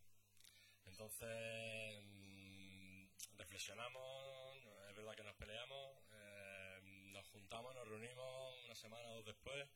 Entonces, 0.86 2.02
mm, 2.02 3.04
reflexionamos, 3.36 4.29
verdad 5.00 5.16
que 5.16 5.24
nos 5.24 5.36
peleamos, 5.36 5.96
eh, 6.12 6.80
nos 7.12 7.26
juntamos, 7.28 7.74
nos 7.74 7.88
reunimos 7.88 8.64
una 8.64 8.74
semana 8.74 9.08
o 9.08 9.14
dos 9.16 9.24
después, 9.24 9.68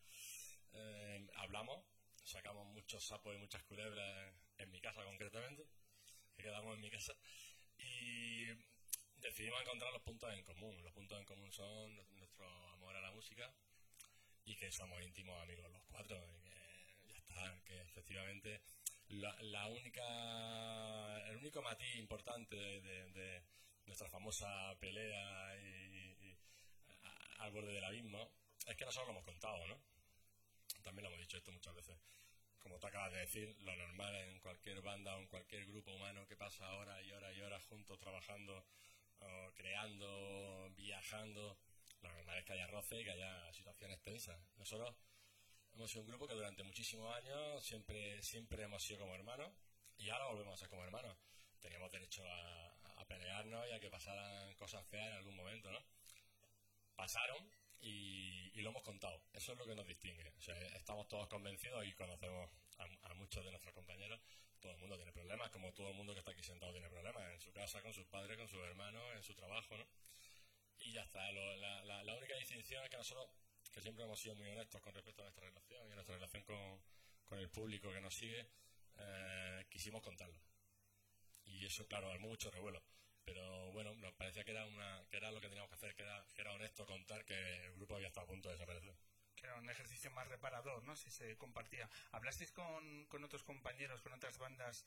eh, 0.75 1.27
hablamos, 1.37 1.83
sacamos 2.25 2.67
muchos 2.67 3.03
sapos 3.05 3.35
y 3.35 3.39
muchas 3.39 3.63
culebras 3.65 4.35
en 4.59 4.71
mi 4.71 4.81
casa 4.81 5.03
concretamente, 5.05 5.67
que 6.37 6.43
quedamos 6.43 6.75
en 6.75 6.81
mi 6.83 6.91
casa, 6.91 7.15
y 7.79 8.47
decidimos 9.17 9.63
encontrar 9.63 9.93
los 9.93 10.03
puntos 10.03 10.31
en 10.35 10.43
común. 10.45 10.83
Los 10.83 10.93
puntos 10.93 11.19
en 11.19 11.25
común 11.25 11.51
son 11.53 11.97
nuestro 12.19 12.47
amor 12.75 12.95
a 12.97 13.01
la 13.01 13.11
música 13.11 13.51
y 14.45 14.55
que 14.57 14.71
somos 14.71 15.03
íntimos 15.03 15.41
amigos 15.43 15.71
los 15.71 15.83
cuatro, 15.85 16.17
y 16.37 16.43
que 16.43 17.13
ya 17.13 17.19
está, 17.19 17.65
que 17.65 17.81
efectivamente 17.81 18.61
la, 19.09 19.33
la 19.43 19.67
única, 19.69 21.29
el 21.31 21.37
único 21.37 21.63
matiz 21.63 21.97
importante 21.97 22.57
de, 22.57 22.81
de- 22.83 23.11
de 23.13 23.43
nuestra 23.87 24.09
famosa 24.09 24.75
pelea 24.81 25.57
y, 25.61 26.29
y 26.31 26.39
a- 27.03 27.45
al 27.45 27.53
borde 27.53 27.73
del 27.73 27.85
abismo 27.85 28.31
es 28.67 28.77
que 28.77 28.85
nosotros 28.85 29.09
lo 29.09 29.13
hemos 29.13 29.25
contado, 29.25 29.67
¿no? 29.67 29.79
También 30.83 31.03
lo 31.05 31.09
hemos 31.09 31.21
dicho 31.21 31.37
esto 31.37 31.53
muchas 31.53 31.75
veces. 31.75 31.97
Como 32.59 32.79
te 32.79 32.87
acabas 32.87 33.13
de 33.13 33.19
decir, 33.21 33.55
lo 33.61 33.77
normal 33.77 34.15
en 34.17 34.39
cualquier 34.41 34.81
banda 34.81 35.15
o 35.17 35.21
en 35.21 35.27
cualquier 35.29 35.67
grupo 35.67 35.93
humano 35.93 36.27
que 36.27 36.37
pasa 36.37 36.73
horas 36.75 37.03
y 37.05 37.13
horas 37.13 37.37
y 37.37 37.41
horas 37.43 37.63
juntos 37.65 37.99
trabajando, 37.99 38.65
o 39.21 39.53
creando, 39.55 40.71
viajando, 40.75 41.59
lo 42.01 42.13
normal 42.13 42.39
es 42.39 42.45
que 42.45 42.53
haya 42.55 42.67
roce 42.67 43.01
y 43.01 43.05
que 43.05 43.11
haya 43.11 43.53
situaciones 43.53 44.01
tensas. 44.03 44.39
Nosotros 44.57 44.95
hemos 45.75 45.91
sido 45.91 46.03
un 46.03 46.09
grupo 46.09 46.27
que 46.27 46.35
durante 46.35 46.63
muchísimos 46.63 47.15
años 47.15 47.63
siempre, 47.65 48.23
siempre 48.23 48.63
hemos 48.63 48.83
sido 48.83 49.01
como 49.01 49.15
hermanos 49.15 49.53
y 49.99 50.09
ahora 50.11 50.27
volvemos 50.27 50.55
a 50.55 50.57
ser 50.57 50.69
como 50.69 50.85
hermanos. 50.85 51.17
Teníamos 51.61 51.91
derecho 51.91 52.23
a, 52.27 52.74
a 53.05 53.07
pelearnos 53.07 53.69
y 53.69 53.73
a 53.73 53.81
que 53.81 53.91
pasaran 53.91 54.55
cosas 54.55 54.85
feas 54.87 55.07
en 55.09 55.17
algún 55.19 55.37
momento, 55.37 55.71
¿no? 55.71 55.81
Pasaron 56.97 57.39
y, 57.81 58.51
y 58.59 58.63
lo 58.63 58.71
hemos 58.71 58.83
contado. 58.83 59.21
Eso 59.33 59.53
es 59.53 59.59
lo 59.59 59.67
que 59.67 59.75
nos 59.75 59.87
distingue. 59.87 60.33
O 60.39 60.41
sea, 60.41 60.57
estamos 60.77 61.07
todos 61.09 61.29
convencidos 61.29 61.85
y 61.87 61.93
conocemos 61.93 62.51
a, 62.79 62.85
a 63.11 63.15
muchos 63.15 63.45
de 63.45 63.51
nuestros 63.51 63.75
compañeros. 63.75 64.21
Todo 64.61 64.73
el 64.73 64.79
mundo 64.79 64.97
tiene 64.97 65.13
problemas, 65.13 65.51
como 65.51 65.73
todo 65.75 65.89
el 65.91 65.95
mundo 65.95 66.15
que 66.15 66.21
está 66.21 66.31
aquí 66.33 66.43
sentado 66.43 66.73
tiene 66.73 66.89
problemas. 66.89 67.23
En 67.33 67.41
su 67.41 67.53
casa, 67.53 67.83
con 67.83 67.93
sus 67.93 68.07
padres, 68.07 68.39
con 68.39 68.49
sus 68.49 68.61
hermanos, 68.61 69.03
en 69.17 69.23
su 69.23 69.35
trabajo, 69.35 69.77
¿no? 69.77 69.87
Y 70.79 70.93
ya 70.93 71.03
está. 71.03 71.31
Lo- 71.33 71.57
la, 71.57 71.85
la- 71.85 72.03
la 72.05 72.15
única 72.17 72.35
distinción 72.37 72.83
es 72.85 72.91
que 72.91 72.97
nosotros, 72.97 73.29
que 73.73 73.81
siempre 73.83 74.05
hemos 74.05 74.19
sido 74.19 74.35
muy 74.37 74.49
honestos 74.49 74.81
con 74.81 74.95
respecto 74.95 75.23
a 75.23 75.25
nuestra 75.27 75.45
relación 75.47 75.89
y 75.89 75.93
a 75.93 75.95
nuestra 75.97 76.15
relación 76.15 76.43
con, 76.45 76.81
con 77.27 77.39
el 77.39 77.51
público 77.51 77.93
que 77.93 78.01
nos 78.01 78.15
sigue, 78.15 78.47
eh, 78.97 79.67
quisimos 79.69 80.01
contarlo. 80.03 80.39
Y 81.65 81.69
eso, 81.69 81.87
claro, 81.87 82.11
armó 82.11 82.29
mucho 82.29 82.51
revuelo. 82.51 82.83
Pero 83.25 83.73
bueno, 83.73 83.95
nos 83.95 84.13
parecía 84.13 84.45
que 84.45 84.51
era, 84.51 84.67
una, 84.67 85.03
que 85.09 85.17
era 85.17 85.31
lo 85.31 85.41
que 85.41 85.49
teníamos 85.49 85.71
que 85.71 85.77
hacer, 85.77 85.95
que 85.95 86.03
era, 86.03 86.23
que 86.35 86.43
era 86.43 86.53
honesto 86.53 86.85
contar 86.85 87.25
que 87.25 87.65
el 87.65 87.73
grupo 87.73 87.95
había 87.95 88.09
estado 88.09 88.25
a 88.25 88.29
punto 88.29 88.51
de 88.51 88.57
desaparecer. 88.57 88.95
que 89.35 89.47
era 89.47 89.57
un 89.57 89.71
ejercicio 89.71 90.11
más 90.11 90.29
reparador, 90.29 90.83
¿no? 90.83 90.95
Si 90.95 91.11
se 91.11 91.39
compartía. 91.39 91.89
¿Hablasteis 92.13 92.53
con, 92.53 93.07
con 93.07 93.25
otros 93.25 93.43
compañeros, 93.45 94.03
con 94.03 94.13
otras 94.13 94.37
bandas 94.37 94.85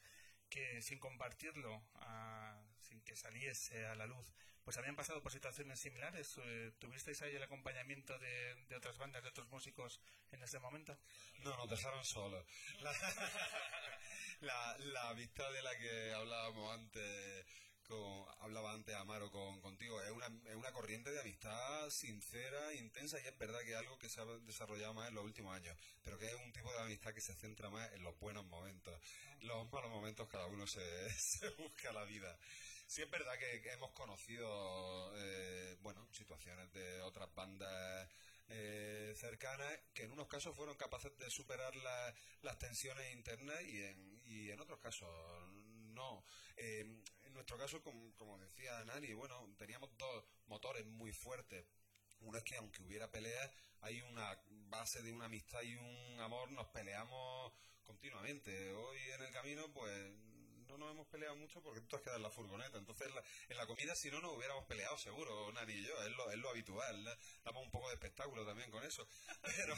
que 0.52 0.84
sin 0.84 1.00
compartirlo, 1.00 1.82
ah, 1.96 2.62
sin 2.80 3.02
que 3.02 3.16
saliese 3.16 3.88
a 3.88 3.96
la 3.96 4.06
luz, 4.06 4.32
pues 4.64 4.78
habían 4.78 4.96
pasado 4.96 5.24
por 5.24 5.32
situaciones 5.32 5.80
similares? 5.80 6.40
Eh, 6.44 6.74
¿Tuvisteis 6.78 7.24
ahí 7.24 7.36
el 7.36 7.42
acompañamiento 7.42 8.20
de, 8.20 8.54
de 8.66 8.76
otras 8.76 9.00
bandas, 9.00 9.24
de 9.24 9.30
otros 9.30 9.48
músicos 9.50 10.00
en 10.32 10.44
ese 10.44 10.60
momento? 10.60 10.96
No, 11.40 11.58
nos 11.58 11.72
dejaron 11.72 12.06
solos. 12.06 12.46
La, 12.82 12.92
la, 14.42 14.78
la 14.80 15.10
amistad 15.10 15.52
de 15.52 15.62
la 15.62 15.76
que 15.78 16.14
hablábamos 16.14 16.74
antes, 16.74 17.46
con, 17.84 18.26
hablaba 18.42 18.74
antes 18.74 18.96
Amaro 18.96 19.32
con, 19.32 19.60
contigo, 19.62 20.02
es 20.02 20.12
una, 20.12 20.28
es 20.50 20.56
una 20.56 20.72
corriente 20.72 21.12
de 21.12 21.20
amistad 21.22 21.90
sincera, 21.90 22.74
intensa, 22.76 23.20
y 23.20 23.28
es 23.28 23.38
verdad 23.38 23.62
que 23.62 23.72
es 23.72 23.78
algo 23.78 23.98
que 23.98 24.10
se 24.10 24.22
ha 24.22 24.26
desarrollado 24.26 24.94
más 24.94 25.08
en 25.10 25.16
los 25.16 25.24
últimos 25.24 25.56
años, 25.56 25.76
pero 26.04 26.18
que 26.20 26.28
es 26.28 26.36
un 26.36 26.52
tipo 26.52 26.72
de 26.72 26.80
amistad 26.80 27.14
que 27.14 27.22
se 27.22 27.34
centra 27.34 27.70
más 27.70 27.92
en 27.94 28.04
los 28.04 28.18
buenos 28.20 28.46
momentos. 28.46 29.00
Los 29.42 29.72
malos 29.72 29.90
momentos 29.92 30.28
cada 30.30 30.46
uno 30.48 30.68
se, 30.68 30.82
se 31.20 31.50
busca 31.52 31.92
la 31.94 32.04
vida. 32.04 32.38
Sí 32.88 33.02
es 33.02 33.10
verdad 33.10 33.38
que, 33.38 33.72
hemos 33.72 33.92
conocido, 33.92 35.12
eh, 35.18 35.76
bueno, 35.82 36.08
situaciones 36.14 36.72
de 36.74 37.02
otras 37.02 37.34
bandas 37.36 38.10
eh, 38.50 39.14
cercanas 39.18 39.78
que 39.94 40.04
en 40.04 40.12
unos 40.14 40.28
casos 40.28 40.56
fueron 40.56 40.76
capaces 40.78 41.16
de 41.18 41.30
superar 41.30 41.76
la- 41.76 42.14
las 42.44 42.58
tensiones 42.60 43.14
internas 43.14 43.62
y 43.64 43.84
en, 43.84 44.17
y 44.28 44.52
en 44.52 44.60
otros 44.60 44.80
casos 44.80 45.10
no. 45.94 46.24
Eh, 46.56 46.82
en 47.24 47.34
nuestro 47.34 47.58
caso, 47.58 47.82
como, 47.82 48.14
como 48.16 48.38
decía 48.40 48.84
Nani, 48.86 49.14
bueno, 49.14 49.54
teníamos 49.58 49.90
dos 49.98 50.24
motores 50.48 50.86
muy 50.86 51.12
fuertes. 51.12 51.66
Uno 52.22 52.38
es 52.38 52.44
que 52.44 52.56
aunque 52.58 52.82
hubiera 52.84 53.10
peleas, 53.12 53.50
hay 53.82 54.02
una 54.02 54.40
base 54.70 55.02
de 55.02 55.12
una 55.14 55.26
amistad 55.26 55.62
y 55.62 55.76
un 55.76 56.20
amor, 56.20 56.52
nos 56.52 56.68
peleamos 56.68 57.54
continuamente. 57.84 58.74
Hoy 58.74 58.98
en 59.12 59.22
el 59.24 59.32
camino, 59.32 59.72
pues 59.72 60.12
no 60.68 60.78
nos 60.78 60.92
hemos 60.92 61.08
peleado 61.08 61.36
mucho 61.36 61.62
porque 61.62 61.82
tú 61.82 61.96
has 61.96 62.02
quedado 62.02 62.18
en 62.18 62.24
la 62.24 62.30
furgoneta. 62.32 62.78
Entonces, 62.78 63.14
la- 63.14 63.24
en 63.50 63.58
la 63.58 63.66
comida, 63.68 63.96
si 63.96 64.10
no, 64.12 64.20
nos 64.20 64.36
hubiéramos 64.36 64.66
peleado 64.66 64.98
seguro, 64.98 65.52
Nani 65.54 65.74
y 65.74 65.84
yo. 65.84 66.04
Es 66.04 66.12
lo, 66.12 66.30
es 66.32 66.38
lo 66.38 66.50
habitual. 66.50 67.18
Damos 67.46 67.64
un 67.64 67.72
poco 67.72 67.88
de 67.90 67.94
espectáculo 67.96 68.46
también 68.46 68.70
con 68.72 68.84
eso. 68.84 69.08
Pero, 69.56 69.76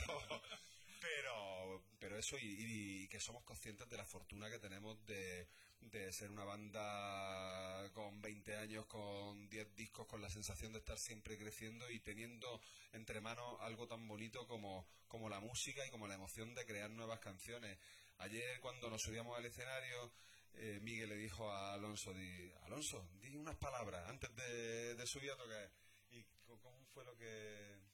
pero, 1.02 1.82
pero 2.00 2.18
eso, 2.18 2.38
y, 2.38 3.04
y 3.04 3.08
que 3.08 3.20
somos 3.20 3.44
conscientes 3.44 3.88
de 3.90 3.98
la 3.98 4.06
fortuna 4.06 4.50
que 4.50 4.60
tenemos 4.60 5.06
de, 5.06 5.48
de 5.82 6.12
ser 6.14 6.32
una 6.32 6.44
banda 6.44 7.90
con 7.94 8.22
20 8.22 8.56
años, 8.56 8.86
con 8.86 9.50
10 9.50 9.76
discos, 9.76 10.08
con 10.08 10.22
la 10.22 10.30
sensación 10.30 10.72
de 10.74 10.80
estar 10.80 10.98
siempre 10.98 11.38
creciendo 11.38 11.90
y 11.90 12.00
teniendo 12.00 12.62
entre 12.94 13.22
manos 13.22 13.58
algo 13.62 13.88
tan 13.88 14.08
bonito 14.08 14.48
como, 14.48 14.88
como 15.08 15.30
la 15.30 15.40
música 15.40 15.86
y 15.86 15.90
como 15.90 16.08
la 16.08 16.16
emoción 16.16 16.54
de 16.56 16.66
crear 16.66 16.90
nuevas 16.90 17.20
canciones. 17.20 17.78
Ayer 18.20 18.60
cuando 18.60 18.90
nos 18.90 19.02
subíamos 19.02 19.38
al 19.38 19.46
escenario, 19.46 20.12
eh, 20.54 20.80
Miguel 20.82 21.10
le 21.10 21.18
dijo 21.18 21.50
a 21.50 21.74
Alonso, 21.74 22.14
di, 22.14 22.52
Alonso, 22.64 23.10
di 23.22 23.36
unas 23.36 23.56
palabras 23.56 24.08
antes 24.10 24.34
de, 24.36 24.96
de 24.96 25.08
subir 25.08 25.32
a 25.32 25.38
tocar. 25.38 25.72
¿Y 26.12 26.24
cómo 26.46 26.86
fue 26.94 27.04
lo 27.06 27.16
que...? 27.18 27.89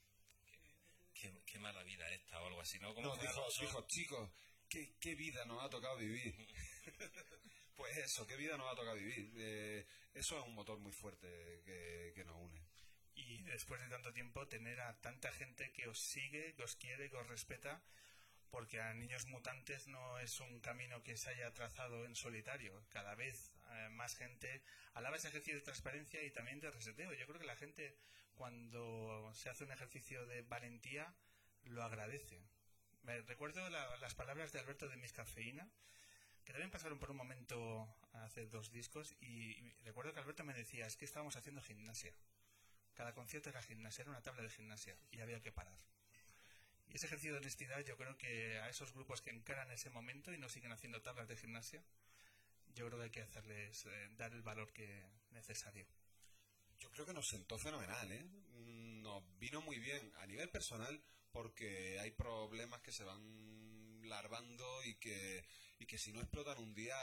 Qué, 1.16 1.32
qué 1.46 1.60
mala 1.60 1.82
vida 1.84 2.08
esta 2.10 2.42
o 2.42 2.48
algo 2.48 2.62
así, 2.62 2.78
¿no? 2.80 2.94
¿Cómo 2.94 3.08
No, 3.08 3.16
dijo, 3.16 3.48
dijo, 3.60 3.88
chicos, 3.88 4.30
¿qué, 4.70 4.96
qué 5.00 5.16
vida 5.16 5.46
nos 5.46 5.64
ha 5.64 5.70
tocado 5.70 5.98
vivir. 5.98 6.36
pues 7.76 7.98
eso, 7.98 8.28
qué 8.28 8.36
vida 8.36 8.58
nos 8.58 8.72
ha 8.72 8.76
tocado 8.76 8.96
vivir. 8.96 9.32
Eh, 9.38 9.86
eso 10.14 10.38
es 10.38 10.46
un 10.46 10.54
motor 10.54 10.78
muy 10.80 10.92
fuerte 10.92 11.28
que, 11.66 12.12
que 12.14 12.26
nos 12.26 12.36
une. 12.36 12.62
Y 13.16 13.42
después 13.44 13.80
de 13.82 13.88
tanto 13.88 14.12
tiempo, 14.12 14.48
tener 14.48 14.82
a 14.82 15.00
tanta 15.00 15.32
gente 15.32 15.72
que 15.72 15.88
os 15.88 16.00
sigue, 16.00 16.54
que 16.54 16.64
os 16.64 16.76
quiere, 16.76 17.10
que 17.10 17.16
os 17.16 17.28
respeta, 17.28 17.82
porque 18.50 18.82
a 18.82 18.94
Niños 18.94 19.26
Mutantes 19.28 19.88
no 19.88 20.20
es 20.20 20.40
un 20.42 20.60
camino 20.60 21.02
que 21.02 21.16
se 21.16 21.30
haya 21.30 21.54
trazado 21.54 22.06
en 22.06 22.16
solitario. 22.16 22.86
Cada 22.90 23.16
vez 23.16 23.55
eh, 23.72 23.90
más 23.90 24.16
gente 24.16 24.64
alaba 24.94 25.18
ese 25.18 25.28
ejercicio 25.30 25.56
de 25.56 25.62
transparencia 25.62 26.24
y 26.24 26.32
también 26.32 26.60
de 26.60 26.72
reseteo. 26.72 27.14
Yo 27.14 27.28
creo 27.28 27.40
que 27.40 27.46
la 27.46 27.56
gente, 27.56 27.98
cuando 28.36 29.32
se 29.34 29.50
hace 29.50 29.64
un 29.64 29.72
ejercicio 29.72 30.26
de 30.26 30.42
valentía, 30.44 31.14
lo 31.64 31.84
agradece. 31.84 32.40
Me 33.04 33.22
recuerdo 33.22 33.70
la- 33.70 33.98
las 33.98 34.16
palabras 34.16 34.52
de 34.52 34.60
Alberto 34.60 34.88
de 34.88 34.98
Miscafeína, 34.98 35.70
que 36.44 36.54
también 36.54 36.72
pasaron 36.72 37.00
por 37.00 37.12
un 37.12 37.18
momento 37.18 37.88
hace 38.14 38.46
dos 38.48 38.72
discos, 38.72 39.16
y, 39.20 39.52
y 39.52 39.74
recuerdo 39.84 40.14
que 40.14 40.20
Alberto 40.20 40.44
me 40.44 40.54
decía, 40.54 40.86
es 40.86 40.96
que 40.96 41.06
estábamos 41.06 41.36
haciendo 41.36 41.62
gimnasia. 41.62 42.14
Cada 42.94 43.14
concierto 43.14 43.50
era 43.50 43.62
gimnasia, 43.62 44.04
era 44.04 44.12
una 44.12 44.22
tabla 44.22 44.44
de 44.44 44.50
gimnasia, 44.50 44.96
y 45.12 45.20
había 45.22 45.42
que 45.42 45.52
parar. 45.52 45.78
Y 46.88 46.96
ese 46.96 47.08
ejercicio 47.08 47.34
de 47.34 47.40
honestidad, 47.40 47.80
yo 47.82 47.98
creo 47.98 48.18
que 48.18 48.60
a 48.60 48.70
esos 48.70 48.94
grupos 48.94 49.22
que 49.22 49.32
encaran 49.32 49.70
ese 49.72 49.90
momento 49.90 50.32
y 50.34 50.38
no 50.38 50.48
siguen 50.50 50.72
haciendo 50.72 51.02
tablas 51.02 51.28
de 51.28 51.36
gimnasia, 51.36 51.84
yo 52.76 52.86
creo 52.88 53.00
que 53.00 53.06
hay 53.06 53.12
que 53.12 53.22
hacerles 53.22 53.86
eh, 53.86 54.10
dar 54.18 54.34
el 54.34 54.42
valor 54.42 54.72
que 54.74 55.10
necesario. 55.32 55.88
Yo 56.78 56.92
creo 56.92 57.06
que 57.06 57.14
nos 57.14 57.28
sentó 57.28 57.58
fenomenal, 57.58 58.12
¿eh? 58.12 58.24
Mm, 58.24 59.02
Nos 59.02 59.24
vino 59.40 59.62
muy 59.62 59.80
bien 59.80 60.12
a 60.18 60.26
nivel 60.28 60.50
personal 60.50 61.02
porque 61.32 62.00
hay 62.00 62.12
problemas 62.12 62.82
que 62.82 62.92
se 62.92 63.04
van 63.04 64.08
larvando 64.08 64.84
y 64.84 64.96
que, 64.96 65.46
y 65.80 65.86
que 65.86 65.98
si 65.98 66.12
no 66.12 66.20
explotan 66.20 66.58
un 66.60 66.74
día 66.74 66.96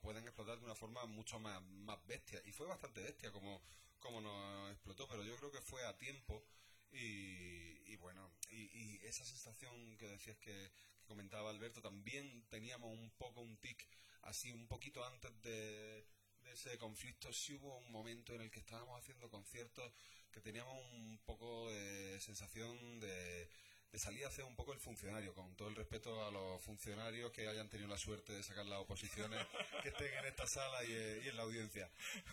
pueden 0.00 0.24
explotar 0.24 0.58
de 0.58 0.64
una 0.64 0.74
forma 0.74 1.04
mucho 1.06 1.38
más, 1.38 1.60
más 1.62 2.04
bestia. 2.06 2.40
Y 2.44 2.52
fue 2.52 2.66
bastante 2.66 3.02
bestia 3.02 3.32
como, 3.32 3.62
como 3.98 4.20
nos 4.20 4.72
explotó, 4.72 5.08
pero 5.08 5.24
yo 5.24 5.36
creo 5.36 5.50
que 5.50 5.60
fue 5.60 5.84
a 5.84 5.96
tiempo 5.98 6.44
y, 6.92 7.92
y 7.92 7.96
bueno, 7.96 8.30
y, 8.50 8.62
y 8.72 9.00
esa 9.04 9.24
sensación 9.24 9.96
que 9.98 10.06
decías 10.06 10.36
que, 10.38 10.70
que 11.06 11.14
comentaba 11.14 11.50
Alberto, 11.50 11.80
también 11.80 12.44
teníamos 12.48 12.90
un 12.92 13.10
poco 13.12 13.40
un 13.40 13.56
tic 13.58 13.86
así 14.22 14.50
un 14.50 14.66
poquito 14.66 15.04
antes 15.04 15.30
de, 15.42 16.04
de 16.42 16.52
ese 16.52 16.76
conflicto, 16.78 17.32
sí 17.32 17.54
hubo 17.54 17.78
un 17.78 17.92
momento 17.92 18.34
en 18.34 18.40
el 18.40 18.50
que 18.50 18.58
estábamos 18.58 19.00
haciendo 19.00 19.30
conciertos 19.30 19.92
que 20.32 20.40
teníamos 20.40 20.74
un 20.94 21.18
poco 21.24 21.70
de 21.70 22.20
sensación 22.20 23.00
de, 23.00 23.48
que 23.90 23.98
salía 23.98 24.26
a 24.26 24.28
hacer 24.28 24.44
un 24.44 24.56
poco 24.56 24.72
el 24.72 24.80
funcionario, 24.80 25.32
con 25.32 25.54
todo 25.56 25.68
el 25.68 25.76
respeto 25.76 26.26
a 26.26 26.30
los 26.30 26.60
funcionarios 26.62 27.30
que 27.30 27.48
hayan 27.48 27.68
tenido 27.68 27.88
la 27.88 27.96
suerte 27.96 28.32
de 28.32 28.42
sacar 28.42 28.66
las 28.66 28.80
oposiciones 28.80 29.46
que 29.82 29.90
estén 29.90 30.12
en 30.12 30.26
esta 30.26 30.46
sala 30.46 30.84
y, 30.84 30.92
eh, 30.92 31.22
y 31.24 31.28
en 31.28 31.36
la 31.36 31.44
audiencia. 31.44 31.88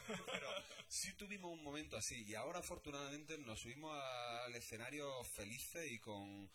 Pero 0.07 0.49
sí 0.87 1.13
tuvimos 1.13 1.51
un 1.51 1.63
momento 1.63 1.95
así 1.95 2.25
y 2.27 2.35
ahora 2.35 2.59
afortunadamente 2.59 3.37
nos 3.37 3.59
subimos 3.59 3.95
al 3.95 4.55
escenario 4.55 5.23
felices 5.23 5.91
y 5.91 5.99
con, 5.99 6.49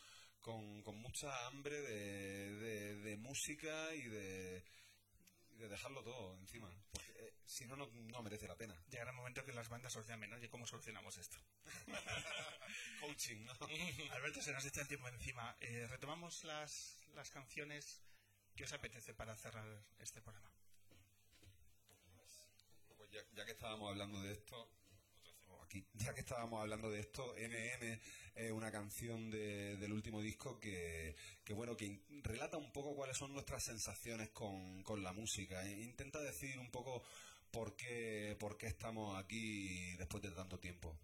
con, 0.48 0.82
con 0.82 0.96
mucha 0.96 1.46
hambre 1.46 1.78
de, 1.82 2.54
de- 2.54 2.96
de 3.00 3.16
música 3.18 3.94
y 3.94 4.00
de, 4.08 4.64
dejarlo 5.68 6.02
todo 6.02 6.38
encima. 6.38 6.70
Porque 6.90 7.12
eh, 7.18 7.34
si 7.44 7.66
no, 7.66 7.76
no, 7.76 7.86
no 7.92 8.22
merece 8.22 8.48
la 8.48 8.56
pena. 8.56 8.74
Llegará 8.88 9.10
el 9.10 9.16
momento 9.16 9.44
que 9.44 9.52
las 9.52 9.68
bandas 9.68 9.94
os 9.96 10.06
llamen, 10.06 10.32
oye, 10.32 10.48
¿cómo 10.48 10.66
solucionamos 10.66 11.18
esto? 11.18 11.36
Coaching, 13.00 13.44
¿no? 13.44 13.52
Alberto, 14.14 14.40
se 14.40 14.52
nos 14.54 14.64
echa 14.64 14.80
el 14.80 14.88
tiempo 14.88 15.08
encima. 15.08 15.54
Eh, 15.60 15.86
retomamos 15.86 16.42
las, 16.44 16.98
las 17.14 17.28
canciones 17.30 18.00
que 18.56 18.64
os 18.64 18.72
apetece 18.72 19.12
para 19.12 19.36
cerrar 19.36 19.68
este 19.98 20.22
programa. 20.22 20.50
Pues 22.96 23.10
ya, 23.10 23.20
ya 23.34 23.44
que 23.44 23.52
estábamos 23.52 23.90
hablando 23.90 24.22
de 24.22 24.32
esto, 24.32 24.70
ya 25.94 26.14
que 26.14 26.20
estábamos 26.20 26.60
hablando 26.60 26.90
de 26.90 27.00
esto, 27.00 27.34
MM 27.36 28.00
es 28.34 28.52
una 28.52 28.70
canción 28.70 29.30
de- 29.30 29.76
del 29.76 29.92
último 29.92 30.20
disco 30.22 30.58
que, 30.60 31.14
bueno, 31.50 31.76
que 31.76 32.00
relata 32.22 32.56
un 32.56 32.72
poco 32.72 32.94
cuáles 32.94 33.16
son 33.16 33.32
nuestras 33.32 33.64
sensaciones 33.64 34.30
con, 34.30 34.82
con 34.82 35.02
la 35.02 35.12
música. 35.12 35.64
e 35.66 35.82
intenta 35.82 36.20
decir 36.20 36.58
un 36.58 36.70
poco 36.70 37.02
por 37.50 37.74
qué, 37.76 38.36
por 38.38 38.56
qué 38.56 38.66
estamos 38.66 39.16
aquí 39.18 39.94
después 39.96 40.22
de 40.22 40.30
tanto 40.30 40.58
tiempo. 40.58 40.96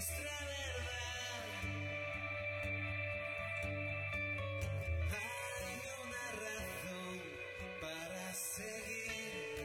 Nuestra 0.00 0.32
verdad. 0.48 1.44
Hay 5.12 5.76
una 6.04 6.26
razón 6.40 7.18
para 7.82 8.24
seguir. 8.32 9.60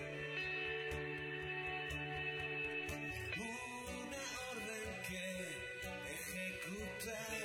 Una 3.37 4.25
orden 4.51 4.87
que 5.07 5.27
ejecutar, 6.15 7.41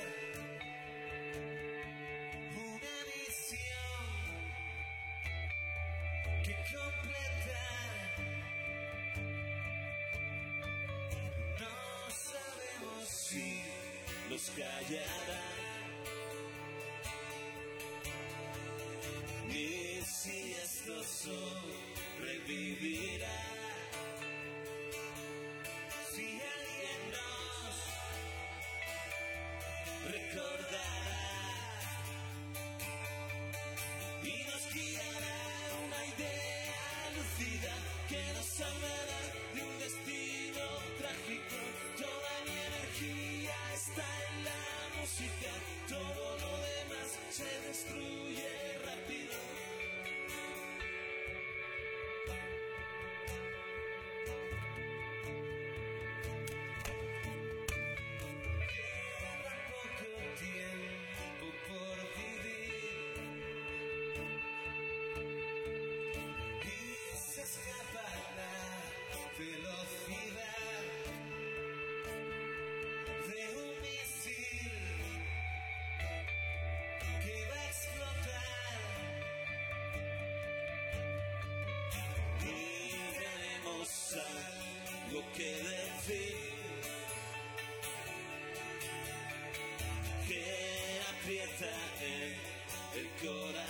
una 2.57 2.95
misión 3.07 4.11
que 6.43 6.53
completar. 6.75 7.30
Nos 14.31 14.49
callarán, 14.51 15.60
el 93.23 93.60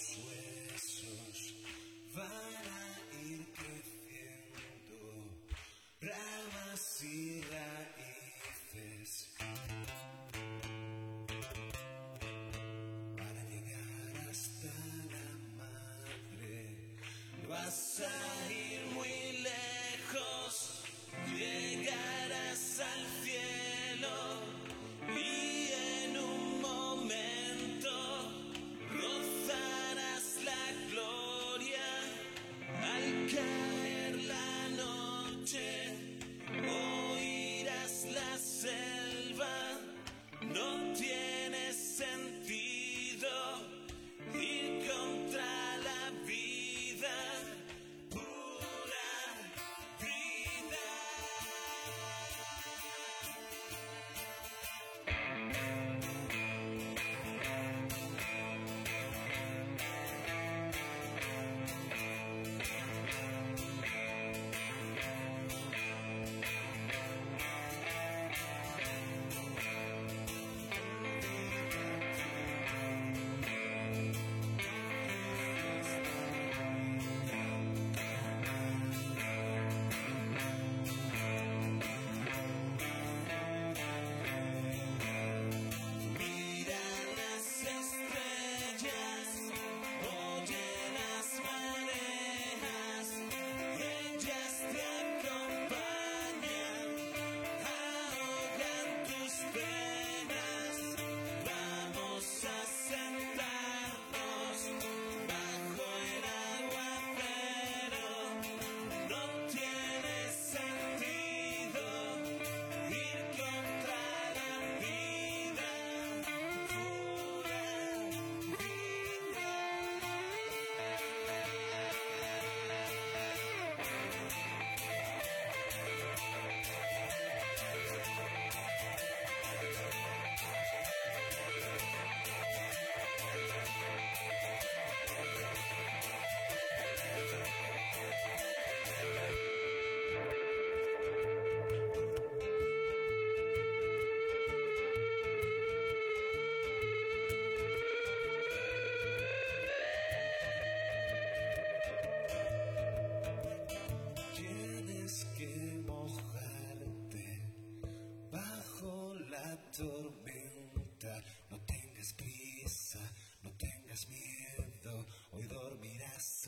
los 0.00 0.16
huesos 0.16 1.36
van 2.14 2.24
a 2.24 2.96
ir 3.28 3.42
creciendo 3.52 4.98
ramas 6.00 7.02
y 7.04 7.42
raíces 7.42 9.10
para 13.16 13.40
llegar 13.44 14.14
hasta 14.30 14.74
la 15.12 15.28
madre. 15.58 16.58
Vas 17.46 18.00
a 18.00 18.52
ir 18.52 18.69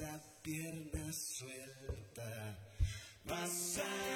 dormirás 0.03 0.15
a 0.15 0.43
pierna 0.43 1.13
suelta. 1.13 2.59
Vas 3.25 3.79
a 3.79 4.12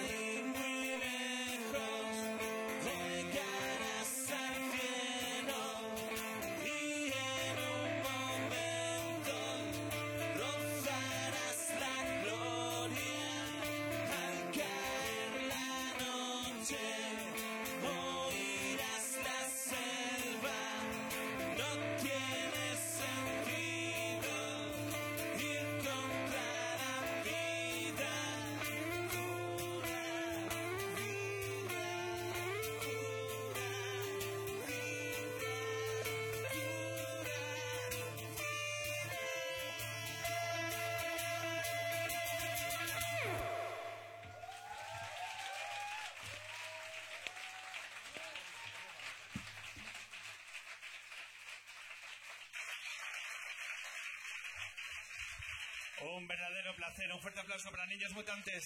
Un 56.14 56.28
verdadero 56.28 56.74
placer. 56.76 57.12
Un 57.12 57.20
fuerte 57.20 57.40
aplauso 57.40 57.70
para 57.70 57.86
niños 57.86 58.12
mutantes. 58.12 58.64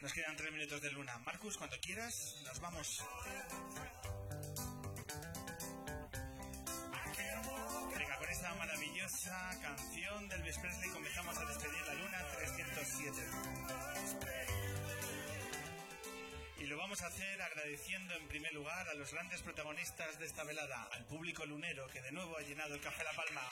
Nos 0.00 0.12
quedan 0.14 0.36
tres 0.36 0.52
minutos 0.52 0.80
de 0.80 0.90
luna. 0.92 1.18
Marcus, 1.18 1.58
cuando 1.58 1.78
quieras, 1.80 2.14
nos 2.44 2.60
vamos. 2.60 3.04
Venga, 7.98 8.16
con 8.16 8.30
esta 8.30 8.54
maravillosa 8.54 9.60
canción 9.60 10.28
del 10.28 10.40
Elvis 10.40 10.58
Presley 10.58 10.90
comenzamos 10.90 11.36
a 11.36 11.44
despedir 11.44 11.86
la 11.86 11.94
luna 11.94 12.26
307. 12.38 14.40
Vamos 16.90 17.04
a 17.04 17.06
hacer 17.06 17.40
agradeciendo 17.40 18.14
en 18.16 18.26
primer 18.26 18.52
lugar 18.52 18.88
a 18.88 18.94
los 18.94 19.12
grandes 19.12 19.40
protagonistas 19.42 20.18
de 20.18 20.26
esta 20.26 20.42
velada, 20.42 20.88
al 20.90 21.04
público 21.04 21.46
lunero 21.46 21.86
que 21.86 22.02
de 22.02 22.10
nuevo 22.10 22.36
ha 22.36 22.42
llenado 22.42 22.74
el 22.74 22.80
Café 22.80 23.04
La 23.04 23.12
Palma. 23.12 23.48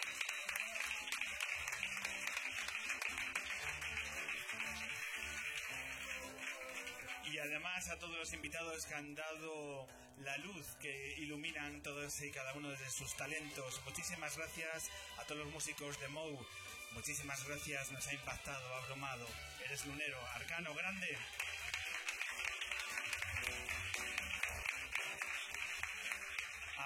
Y 7.31 7.38
además 7.38 7.88
a 7.90 7.98
todos 8.01 8.18
los 8.18 8.33
invitados 8.33 8.87
que 8.87 8.94
han 8.94 9.14
dado 9.14 9.87
la 10.24 10.37
luz 10.38 10.66
que 10.81 11.14
iluminan 11.18 11.81
todos 11.85 12.20
y 12.22 12.33
cada 12.33 12.55
uno 12.55 12.70
de 12.70 12.90
sus 12.90 13.16
talentos. 13.16 13.81
Muchísimas 13.85 14.37
gracias 14.37 14.90
a 15.16 15.22
todos 15.27 15.44
los 15.44 15.53
músicos 15.53 16.01
de 16.01 16.09
Mou. 16.09 16.44
Muchísimas 16.90 17.46
gracias, 17.46 17.92
nos 17.92 18.05
ha 18.05 18.14
impactado, 18.14 18.74
abrumado. 18.74 19.29
Eres 19.64 19.87
lunero, 19.87 20.18
arcano, 20.35 20.74
grande. 20.74 21.16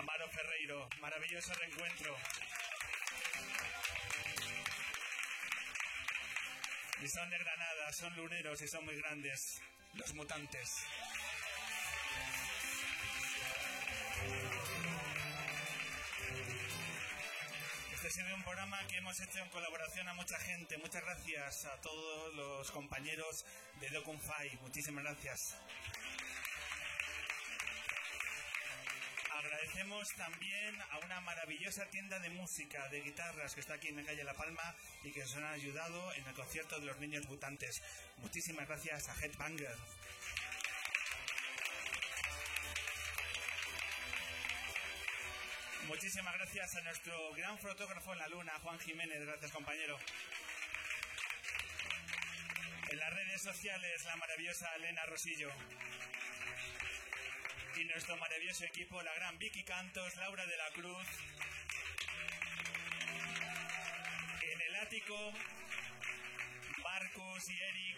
Amaro 0.02 0.28
Ferreiro. 0.30 0.88
Maravilloso 1.00 1.54
reencuentro. 1.54 2.16
Y 7.00 7.08
son 7.08 7.30
de 7.30 7.38
Granada, 7.38 7.92
son 7.92 8.16
luneros 8.16 8.60
y 8.62 8.68
son 8.68 8.84
muy 8.84 8.96
grandes. 8.96 9.60
Los 9.94 10.12
mutantes. 10.14 10.68
Este 17.92 18.06
ha 18.08 18.10
sido 18.10 18.34
un 18.34 18.42
programa 18.42 18.84
que 18.88 18.96
hemos 18.96 19.20
hecho 19.20 19.38
en 19.38 19.48
colaboración 19.50 20.08
a 20.08 20.14
mucha 20.14 20.38
gente. 20.40 20.78
Muchas 20.78 21.02
gracias 21.02 21.64
a 21.66 21.80
todos 21.80 22.34
los 22.34 22.70
compañeros 22.72 23.44
de 23.80 23.88
DocumFi. 23.90 24.56
Muchísimas 24.62 25.04
gracias. 25.04 25.56
Agradecemos 29.72 30.08
también 30.18 30.82
a 30.90 30.98
una 30.98 31.20
maravillosa 31.22 31.86
tienda 31.86 32.18
de 32.18 32.28
música, 32.28 32.86
de 32.88 33.00
guitarras, 33.00 33.54
que 33.54 33.60
está 33.60 33.74
aquí 33.74 33.88
en 33.88 33.96
la 33.96 34.04
calle 34.04 34.22
La 34.22 34.34
Palma 34.34 34.74
y 35.02 35.10
que 35.10 35.20
nos 35.20 35.34
han 35.36 35.44
ayudado 35.44 36.12
en 36.12 36.26
el 36.26 36.34
concierto 36.34 36.78
de 36.78 36.84
los 36.84 36.98
niños 36.98 37.24
mutantes. 37.26 37.82
Muchísimas 38.18 38.68
gracias 38.68 39.08
a 39.08 39.14
Headbanger. 39.14 39.74
Muchísimas 45.86 46.34
gracias 46.34 46.76
a 46.76 46.80
nuestro 46.82 47.32
gran 47.32 47.58
fotógrafo 47.58 48.12
en 48.12 48.18
la 48.18 48.28
luna, 48.28 48.52
Juan 48.62 48.78
Jiménez. 48.78 49.24
Gracias, 49.24 49.50
compañero. 49.52 49.98
En 52.90 52.98
las 52.98 53.10
redes 53.14 53.40
sociales, 53.40 54.04
la 54.04 54.16
maravillosa 54.16 54.74
Elena 54.76 55.06
Rosillo. 55.06 55.50
Y 57.82 57.84
nuestro 57.86 58.16
maravilloso 58.16 58.64
equipo, 58.64 59.02
la 59.02 59.12
gran 59.14 59.36
Vicky 59.38 59.64
Cantos, 59.64 60.14
Laura 60.14 60.46
de 60.46 60.56
la 60.56 60.70
Cruz. 60.70 61.06
En 64.52 64.60
el 64.60 64.76
ático, 64.76 65.32
Marcos 66.84 67.48
y 67.48 67.60
Eric. 67.60 67.96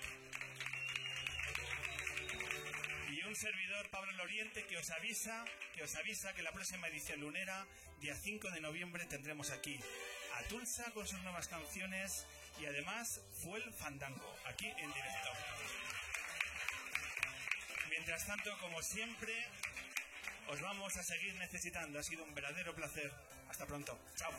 Y 3.10 3.22
un 3.24 3.36
servidor, 3.36 3.90
Pablo 3.90 4.12
Loriente, 4.12 4.64
que 4.64 4.78
os 4.78 4.90
avisa, 4.90 5.44
que 5.74 5.82
os 5.82 5.94
avisa 5.96 6.32
que 6.32 6.42
la 6.42 6.52
próxima 6.52 6.88
edición 6.88 7.20
lunera, 7.20 7.66
día 8.00 8.14
5 8.14 8.52
de 8.52 8.62
noviembre, 8.62 9.04
tendremos 9.04 9.50
aquí 9.50 9.78
a 10.38 10.44
Tulsa 10.44 10.90
con 10.92 11.06
sus 11.06 11.20
nuevas 11.20 11.46
canciones 11.48 12.24
y 12.58 12.64
además 12.64 13.20
fue 13.42 13.62
el 13.62 13.70
Fandango, 13.74 14.34
aquí 14.46 14.66
en 14.66 14.94
directo. 14.94 15.30
Mientras 18.06 18.26
tanto, 18.26 18.54
como 18.58 18.82
siempre, 18.82 19.32
os 20.48 20.60
vamos 20.60 20.94
a 20.94 21.02
seguir 21.02 21.34
necesitando. 21.36 21.98
Ha 21.98 22.02
sido 22.02 22.22
un 22.22 22.34
verdadero 22.34 22.74
placer. 22.74 23.10
Hasta 23.48 23.64
pronto. 23.64 23.98
Chao. 24.14 24.30